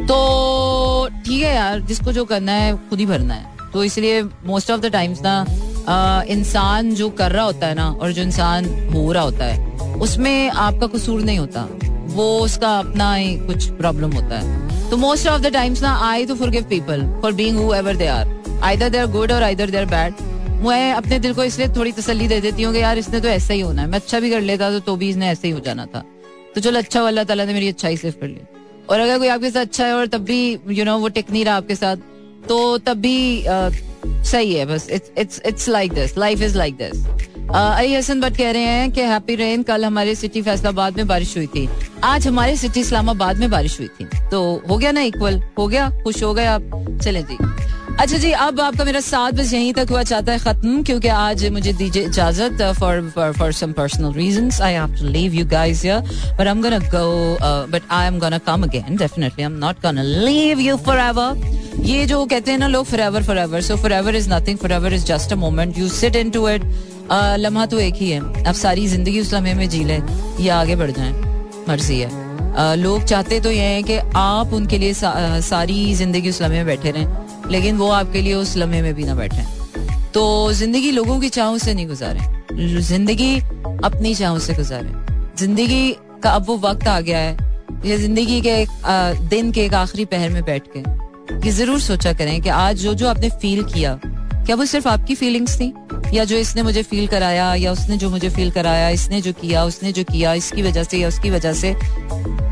तो 0.07 1.09
ठीक 1.25 1.41
है 1.41 1.53
यार 1.55 1.79
जिसको 1.81 2.11
जो 2.13 2.25
करना 2.25 2.51
है 2.53 2.75
खुद 2.89 2.99
ही 2.99 3.05
भरना 3.05 3.33
है। 3.33 3.55
तो 3.73 3.83
इसलिए 3.83 4.21
मोस्ट 4.23 4.71
ऑफ़ 4.71 4.81
द 4.81 4.91
टाइम्स 4.91 5.21
ना 5.21 6.23
इंसान 6.29 6.93
जो 6.95 7.09
कर 7.11 7.31
रहा 7.31 7.43
होता 7.45 7.67
है 7.67 7.75
ना 7.75 7.89
और 7.91 8.11
जो 8.11 8.21
इंसान 8.21 8.65
हो 8.93 9.11
रहा 9.11 9.23
होता 9.23 9.45
है 9.45 9.75
उसमें 9.99 10.49
आपका 10.49 10.87
कसूर 10.87 11.21
नहीं 11.21 11.39
होता। 11.39 11.67
वो 12.09 12.27
उसका 12.39 12.77
अपना 12.79 13.13
ही 13.13 13.35
कुछ 13.47 13.69
प्रॉब्लम 13.73 14.11
होता 14.11 14.39
है। 14.39 14.89
तो 14.89 14.97
मोस्ट 14.97 15.27
ऑफ़ 15.27 15.41
द 15.41 15.53
टाइम्स 15.53 15.81
ना 15.83 15.95
I 16.03 16.25
to 16.25 16.35
forgive 16.35 16.63
people 16.69 17.05
for 17.21 17.33
being 17.33 17.57
whoever 17.73 17.95
they 17.95 18.07
are 18.07 18.59
either 18.63 18.89
they 18.89 18.97
are 18.97 19.07
good 19.11 19.31
और 19.31 19.43
आइदर 19.43 19.69
दे 19.69 19.77
आर 19.77 19.85
बैड 19.85 20.25
मैं 20.63 20.93
अपने 20.93 21.19
दिल 21.19 21.33
को 21.33 21.43
इसलिए 21.43 21.67
थोड़ी 21.75 21.91
तसल्ली 21.91 22.27
दे 22.27 22.39
देती 22.41 22.63
हूँ 22.63 22.73
कि 22.73 22.79
यार 22.81 22.97
इसने 22.97 23.19
तो 23.21 23.27
ऐसा 23.27 23.53
ही 23.53 23.59
होना 23.61 23.81
है। 23.81 23.87
मैं 23.87 23.99
अच्छा 23.99 24.19
भी 24.19 24.29
कर 24.29 24.41
लेता 24.41 24.71
तो, 24.71 24.79
तो 24.79 24.95
भी 24.95 25.09
इसने 25.09 25.27
ऐसे 25.29 25.47
ही 25.47 25.53
हो 25.53 25.59
जाना 25.59 25.85
था। 25.85 26.03
तो 26.55 26.61
चलो 26.61 26.79
अच्छा 26.79 27.01
अल्लाह 27.07 27.23
ताला 27.23 27.45
ने 27.45 27.53
मेरी 27.53 27.67
अच्छाई 27.69 27.97
सिर्फ़ 27.97 28.17
कर 28.17 28.27
ली। 28.27 28.41
और 28.89 28.99
अगर 28.99 29.17
कोई 29.19 29.27
आपके 29.27 29.51
साथ 29.51 29.61
अच्छा 29.61 29.85
है 29.85 29.93
और 29.93 30.07
तब 30.07 30.23
भी 30.23 30.51
यू 30.51 30.73
you 30.73 30.85
नो 30.85 30.91
know, 30.91 31.01
वो 31.01 31.07
टिक 31.07 31.31
नहीं 31.31 31.45
रहा 31.45 31.55
आपके 31.55 31.75
साथ 31.75 31.97
तो 32.49 32.77
तब 32.77 32.97
भी 32.97 33.43
uh, 33.43 33.75
सही 34.25 34.53
है 34.53 34.65
बस। 34.65 34.89
It's 34.89 35.41
it's 35.45 35.69
like 35.69 35.93
this 35.93 36.17
life 36.17 36.41
is 36.41 36.57
like 36.57 36.75
this 36.75 37.05
Ali 37.49 37.93
Hasan 37.93 38.21
Bhatt 38.21 38.37
कह 38.37 38.51
रहे 38.51 38.61
हैं 38.61 38.91
कि 38.91 39.01
हैप्पी 39.01 39.35
रेन 39.35 39.63
कल 39.63 39.85
हमारे 39.85 40.15
सिटी 40.15 40.41
फैसलाबाद 40.41 40.97
में 40.97 41.07
बारिश 41.07 41.37
हुई 41.37 41.47
थी। 41.47 41.67
आज 42.03 42.27
हमारे 42.27 42.55
सिटी 42.57 42.79
इस्लामाबाद 42.79 43.37
में 43.37 43.49
बारिश 43.49 43.79
हुई 43.79 43.87
थी। 43.87 44.05
तो 44.31 44.41
हो 44.69 44.77
गया 44.77 44.91
ना 44.91 45.01
इक्वल 45.01 45.41
हो 45.59 45.67
गया? 45.67 45.89
खुश 46.03 46.23
हो 46.23 46.33
गए 46.33 46.45
आप? 46.45 46.61
चले 47.03 47.21
जी। 47.21 47.37
अच्छा 47.99 48.17
जी 48.17 48.31
अब 48.31 48.59
आपका 48.61 48.83
मेरा 48.85 48.99
साथ 48.99 49.31
बस 49.33 49.51
यहीं 49.53 49.71
तक 49.73 49.89
हुआ 49.91 50.01
चाहता 50.03 50.31
है 50.31 50.39
खत्म 50.39 50.81
क्योंकि 50.85 51.07
आज 51.09 51.45
मुझे 51.53 51.71
दीजिए 51.73 52.03
इजाज़त 52.05 52.61
for 52.79 53.31
for 53.37 53.51
some 53.59 53.71
personal 53.73 54.11
reasons 54.13 54.59
I 54.61 54.73
have 54.73 54.93
to 54.99 55.07
leave 55.07 55.33
you 55.33 55.45
guys 55.49 55.81
here 55.83 55.99
but 56.39 56.41
I 56.41 56.51
am 56.51 56.61
gonna 56.61 56.77
go 56.93 57.37
but 57.71 57.91
I 57.91 58.07
am 58.07 58.19
gonna 58.19 58.37
come 58.49 58.63
again 58.63 58.97
definitely 58.97 59.43
I 59.43 59.51
am 59.51 59.57
not 59.59 59.81
gonna 59.85 60.01
leave 60.03 60.59
you 60.59 60.75
forever 60.85 61.81
ये 61.85 62.05
जो 62.05 62.25
कहते 62.25 62.51
हैं 62.51 62.57
ना 62.57 62.67
लोग 62.67 62.85
forever 62.85 63.23
forever 63.23 63.61
so 63.61 63.75
forever 63.77 64.15
is 64.15 64.29
nothing 64.33 64.57
forever 64.57 64.93
is 64.93 65.05
just 65.05 65.33
a 65.33 65.35
moment 65.35 65.77
you 65.77 65.89
sit 65.89 66.15
into 66.15 66.47
it 66.49 66.63
लम्हा 67.11 67.65
तो 67.65 67.79
एक 67.79 67.95
ही 67.95 68.09
है. 68.09 68.19
अब 68.43 68.53
सारी 68.55 68.87
ज़िंदगी 68.87 69.19
उस 69.21 69.33
लम्हे 69.33 69.53
में 69.53 69.67
जी 69.69 69.83
लें 69.83 70.01
या 70.41 70.59
आगे 70.59 70.75
बढ़ 70.75 70.91
जाए. 70.91 71.11
मर्ज़ी 71.69 71.99
है. 71.99 72.09
Uh, 72.57 72.75
लोग 72.77 73.03
चाहते 73.03 73.39
तो 73.39 73.51
ये 73.51 73.63
हैं 73.63 73.83
कि 73.83 73.97
आप 74.15 74.53
उनके 74.53 74.77
लिए 74.77 74.93
सा, 74.93 75.39
सारी 75.41 75.93
ज़िंदगी 75.95 76.29
उस 76.29 76.41
लम्हे 76.41 76.57
में 76.57 76.65
बैठे 76.65 76.91
रहें. 76.91 77.26
लेकिन 77.51 77.77
वो 77.77 77.89
आपके 77.91 78.21
लिए 78.21 78.33
उस 78.33 78.55
लम्हे 78.57 78.81
में 78.81 78.93
भी 78.93 79.03
ना 79.03 79.15
बैठे। 79.15 79.43
तो 80.13 80.53
ज़िंदगी 80.53 80.91
लोगों 80.91 81.19
की 81.19 81.29
चाहों 81.29 81.57
से 81.57 81.73
नहीं 81.73 81.87
गुजारे। 81.87 82.79
ज़िंदगी 82.81 83.35
अपनी 83.83 84.13
चाहों 84.15 84.39
से 84.39 84.53
गुजारे। 84.53 84.91
ज़िंदगी 85.37 85.95
का 86.23 86.31
अब 86.31 86.45
वो 86.47 86.57
वक्त 86.59 86.87
आ 86.87 86.99
गया 87.01 87.19
है, 87.19 87.37
ये 87.85 87.97
ज़िंदगी 87.97 88.41
के 88.41 88.49
एक 88.61 88.69
दिन 89.29 89.51
के 89.51 89.65
एक 89.65 89.73
आखिरी 89.75 90.05
पहर 90.05 90.29
में 90.29 90.43
बैठ 90.43 90.63
के 90.75 90.79
ये 91.37 91.51
ज़रूर 91.51 91.79
सोचा 91.81 92.13
करें 92.13 92.41
कि 92.41 92.49
आज 92.49 92.77
जो 92.77 92.93
जो 92.93 93.07
आपने 93.07 93.29
फील 93.31 93.63
किया, 93.65 93.99
क्या 94.03 94.55
वो 94.55 94.65
सिर्फ़ 94.65 94.87
आपकी 94.87 95.15
फीलिंग्स 95.15 95.59
थी? 95.59 95.73
या 96.13 96.23
जो 96.23 96.37
इसने 96.37 96.61
मुझे 96.63 96.83
फील 96.83 97.07
कराया 97.07 97.53
या 97.55 97.71
उसने 97.71 97.97
जो 97.97 98.09
मुझे 98.09 98.29
फील 98.29 98.51
कराया 98.51 98.89
इसने 98.89 99.21
जो 99.21 99.33
किया 99.33 99.63
उसने 99.63 99.91
जो 99.91 100.03
किया 100.03 100.33
इसकी 100.33 100.61
वजह 100.61 100.83
से 100.83 100.97
या 100.97 101.07
उसकी 101.07 101.29
वजह 101.29 101.53
से 101.53 101.73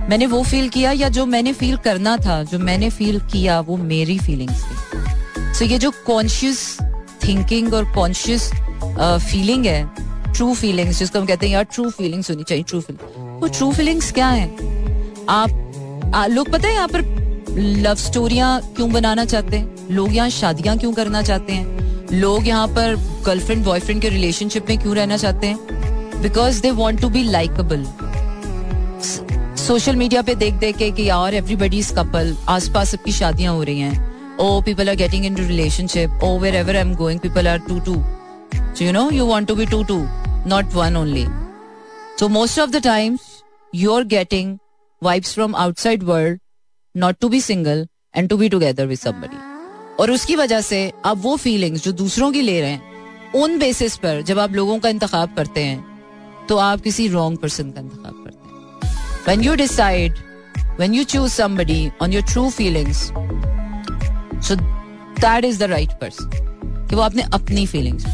मैंने 0.09 0.25
वो 0.25 0.43
फील 0.43 0.69
किया 0.69 0.91
या 0.91 1.09
जो 1.09 1.25
मैंने 1.25 1.53
फील 1.53 1.77
करना 1.77 2.15
था 2.17 2.41
जो 2.43 2.59
मैंने 2.59 2.89
फील 2.89 3.19
किया 3.31 3.59
वो 3.59 3.77
मेरी 3.77 4.17
फीलिंग्स 4.19 4.63
थी। 4.63 5.53
सो 5.53 5.65
ये 5.65 5.77
जो 5.77 5.91
कॉन्शियस 6.05 6.77
थिंकिंग 7.23 7.73
और 7.73 7.93
कॉन्शियस 7.95 8.49
फीलिंग 8.99 9.65
है 9.65 9.83
ट्रू 10.33 10.53
फीलिंग्स 10.53 10.99
जिसको 10.99 11.19
हम 11.19 11.25
कहते 11.25 11.45
हैं 11.45 11.53
यार 11.53 11.63
ट्रू 11.63 11.89
फीलिंग्स 11.89 12.29
होनी 12.31 12.43
चाहिए 12.43 12.63
ट्रू 12.63 12.81
फीलिंग 12.81 13.41
वो 13.41 13.47
ट्रू 13.47 13.71
फीलिंग्स 13.73 14.11
क्या 14.11 14.27
है? 14.29 14.47
आप 15.29 16.11
आ, 16.15 16.25
लोग 16.27 16.49
पता 16.51 16.67
है 16.67 16.73
यहाँ 16.73 16.87
पर 16.87 17.01
लव 17.57 17.95
स्टोरियाँ 17.95 18.61
क्यों 18.75 18.91
बनाना 18.91 19.25
चाहते 19.25 19.57
हैं? 19.57 19.87
लोग 19.91 20.15
यहाँ 20.15 20.29
शादियाँ 20.29 20.77
क्यों 20.77 20.93
करना 20.93 21.21
चाहते 21.21 21.53
हैं? 21.53 21.84
लोग 22.13 22.47
यहाँ 22.47 22.67
पर 22.67 22.95
गर्लफ्रेंड 23.25 23.63
बॉयफ्रेंड 23.65 24.01
के 24.01 24.09
रिलेशनशिप 24.09 24.69
में 24.69 24.77
क्यों 24.79 24.95
रहना 24.95 25.17
चाहते 25.17 25.47
हैं? 25.47 26.21
Because 26.21 26.61
they 26.61 26.71
want 26.71 27.01
to 27.01 27.09
be 27.09 27.23
likeable 27.23 27.85
social 29.57 29.95
media 29.95 30.21
पे 30.21 30.35
देख 30.35 30.53
देख 30.53 30.77
के 30.77 30.89
कि 30.91 31.03
यार 31.09 31.33
एवरीबडी 31.35 31.77
इज़ 31.79 31.93
कपल 31.93 32.35
आसपास 32.49 32.91
सबकी 32.91 33.11
शादियाँ 33.11 33.53
हो 33.53 33.63
रही 33.63 33.79
हैं। 33.79 34.37
ओ 34.39 34.61
people 34.61 34.89
are 34.89 34.95
getting 34.95 35.25
into 35.25 35.47
relationship 35.47 36.23
oh 36.23 36.37
wherever 36.55 36.75
I 36.75 36.81
am 36.81 36.93
going 36.95 37.19
people 37.19 37.47
are 37.47 37.59
to 37.67 37.79
to 37.79 37.95
you 38.81 38.91
know 38.91 39.09
you 39.11 39.25
want 39.27 39.47
to 39.47 39.55
be 39.55 39.65
two 39.65 39.83
two 39.83 39.97
not 40.47 40.73
one 40.73 40.97
only 40.97 41.25
so 42.19 42.27
most 42.27 42.59
of 42.59 42.69
the 42.69 42.83
times 42.83 43.21
you 43.73 43.93
are 43.93 44.03
getting 44.13 44.57
vibes 45.01 45.33
from 45.33 45.55
outside 45.55 46.03
world 46.03 46.39
not 46.95 47.15
to 47.21 47.29
be 47.29 47.41
single 47.41 47.87
and 48.15 48.29
to 48.29 48.37
be 48.37 48.49
together 48.49 48.85
with 48.85 48.97
somebody 48.97 49.54
और 49.99 50.11
उसकी 50.11 50.35
वजह 50.35 50.61
से 50.61 50.91
आप 51.05 51.17
वो 51.17 51.35
feelings 51.37 51.83
जो 51.83 51.91
दूसरों 51.91 52.31
की 52.31 52.41
ले 52.41 52.59
रहे 52.61 52.69
हैं, 52.69 52.81
उन 53.35 53.57
बेसिस 53.59 53.95
पर 53.97 54.21
जब 54.21 54.39
आप 54.39 54.51
लोगों 54.51 54.79
का 54.79 54.89
इंतखब 54.89 55.33
करते 55.37 55.63
हैं 55.63 56.45
तो 56.49 56.57
आप 56.57 56.81
किसी 56.81 57.07
रॉन्ग 57.07 57.37
पर्सन 57.37 57.71
का 57.71 57.81
इंतखब 57.81 58.23
करते 58.25 58.87
हैं। 58.87 58.95
When 59.27 59.43
you 59.43 59.55
decide 59.55 60.17
when 60.79 60.93
you 60.93 61.03
choose 61.03 61.33
some 61.33 61.91
on 62.01 62.13
your 62.13 62.23
true 62.23 62.49
feelings 62.49 63.03
so 64.47 64.55
that 64.55 65.45
is 65.45 65.59
the 65.59 65.69
right 65.69 65.91
person 66.01 66.87
कि 66.89 66.95
वो 66.95 67.01
आपने 67.01 67.21
अपनी 67.33 67.65
फीलिंग्स 67.67 68.05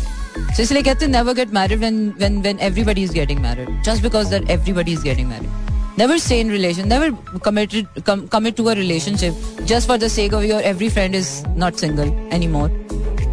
इसलिए 0.59 0.81
कहते 0.81 1.05
हैं 1.05 1.11
never 1.11 1.33
get 1.33 1.53
married 1.53 1.79
when 1.79 2.07
when 2.19 2.41
when 2.41 2.59
everybody 2.61 3.03
is 3.03 3.13
getting 3.13 3.39
married 3.39 3.81
just 3.83 4.03
because 4.03 4.29
that 4.29 4.49
everybody 4.49 4.93
is 4.93 5.03
getting 5.03 5.29
married 5.29 5.70
never 5.96 6.18
stay 6.18 6.40
in 6.40 6.48
relation 6.48 6.88
never 6.88 7.10
committed 7.42 7.86
com, 8.04 8.26
commit 8.28 8.56
to 8.56 8.68
a 8.68 8.74
relationship 8.74 9.34
just 9.64 9.86
for 9.86 9.98
the 9.98 10.08
sake 10.08 10.32
of 10.32 10.44
your 10.44 10.60
every 10.62 10.88
friend 10.88 11.14
is 11.14 11.44
not 11.64 11.78
single 11.78 12.10
anymore 12.30 12.70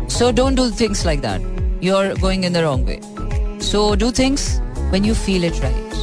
so 0.08 0.32
don't 0.32 0.56
do 0.56 0.70
things 0.70 1.06
like 1.06 1.22
that 1.22 1.42
you're 1.82 2.16
going 2.16 2.44
in 2.44 2.54
the 2.54 2.64
wrong 2.64 2.86
way 2.86 3.00
so 3.60 3.96
do 3.96 4.12
things 4.12 4.48
when 4.92 5.04
you 5.04 5.16
feel 5.26 5.44
it 5.44 5.62
right 5.64 6.00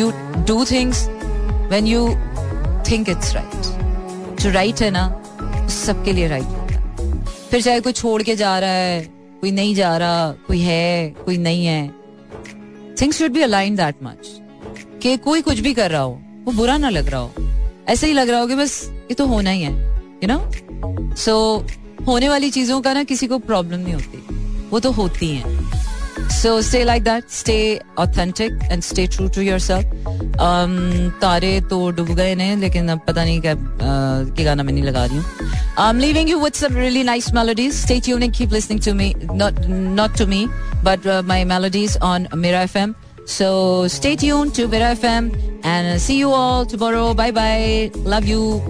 you 0.00 0.12
do 0.44 0.64
things 0.64 1.06
when 1.68 1.86
you 1.86 2.02
think 2.90 3.08
it's 3.16 3.34
right 3.34 3.72
जो 4.42 4.50
right 4.50 4.80
है 4.82 4.90
ना 4.90 5.02
सबके 5.70 6.12
लिए 6.12 6.28
right 6.28 6.44
होता 6.44 6.74
है 6.74 7.24
फिर 7.50 7.62
चाहे 7.62 7.80
कोई 7.80 7.92
छोड़ 7.92 8.22
के 8.22 8.34
जा 8.36 8.58
रहा 8.58 8.70
है 8.70 9.02
कोई 9.40 9.50
नहीं 9.50 9.74
जा 9.74 9.96
रहा 10.02 10.30
कोई 10.46 10.60
है 10.60 11.10
कोई 11.24 11.36
नहीं 11.38 11.66
है 11.66 11.82
things 13.00 13.18
should 13.18 13.32
be 13.32 13.42
align 13.42 13.76
that 13.76 14.02
much 14.02 14.30
कि 15.01 15.15
कोई 15.25 15.41
कुछ 15.41 15.59
भी 15.59 15.73
कर 15.73 15.91
रहा 15.91 16.01
हो 16.01 16.19
वो 16.45 16.51
बुरा 16.53 16.77
ना 16.77 16.89
लग 16.89 17.09
रहा 17.09 17.21
हो। 17.21 17.33
ऐसे 17.89 18.07
ही 18.07 18.13
लग 18.13 18.29
रहा 18.29 18.39
हो 18.39 18.47
कि 18.47 18.55
बस 18.55 18.83
ये 19.09 19.13
तो 19.13 19.25
होना 19.27 19.49
ही 19.49 19.61
है 19.61 19.71
यू 20.23 20.27
नो 20.27 21.15
सो 21.17 21.35
होने 22.07 22.29
वाली 22.29 22.49
चीज़ों 22.51 22.81
का 22.81 22.93
ना 22.93 23.03
किसी 23.03 23.27
को 23.27 23.39
प्रॉब्लम 23.39 23.79
नहीं 23.79 23.93
होती। 23.93 24.69
वो 24.69 24.79
तो 24.79 24.91
होती 24.91 25.29
है। 25.29 25.55
So 26.31 26.61
stay 26.61 26.83
like 26.83 27.03
that 27.03 27.29
stay 27.31 27.57
authentic 27.99 28.59
and 28.63 28.81
stay 28.83 29.05
true 29.07 29.27
to 29.35 29.41
yourself 29.59 29.85
तारे 31.21 31.59
तो 31.69 31.89
डूब 31.91 32.07
गए 32.07 32.35
ने 32.35 32.55
लेकिन 32.55 32.89
अब 32.89 32.99
पता 33.07 33.23
नहीं 33.23 33.41
क्या 33.41 33.53
uh, 33.53 34.45
गाना 34.45 34.63
मैं 34.63 34.73
नहीं 34.73 34.83
लगा 34.83 35.05
रही 35.05 35.17
हूँ। 35.17 35.25
I 35.79 35.89
am 35.89 35.99
leaving 35.99 36.29
you 36.29 36.39
with 36.39 36.55
some 36.55 36.77
really 36.77 37.03
nice 37.03 37.31
melodies 37.33 37.73
stay 37.75 37.99
tune 38.05 38.23
and 38.23 38.33
keep 38.35 38.53
listening 38.53 38.81
to 38.85 38.93
me 38.93 39.13
not 39.33 39.59
not 39.67 40.17
to 40.17 40.27
me 40.27 40.45
but 40.85 41.07
my 41.27 41.43
melodies 41.45 41.97
on 42.03 42.27
मेरा 42.35 42.61
FM 42.61 42.93
So 43.27 43.87
stay 43.89 44.15
tuned 44.15 44.55
to 44.55 44.69
Mira 44.69 44.95
FM 44.95 45.35
and 45.63 45.99
see 45.99 46.17
you 46.17 46.31
all 46.31 46.65
tomorrow. 46.65 47.13
Bye 47.13 47.31
bye. 47.31 47.91
Love 48.07 48.25
you. 48.25 48.63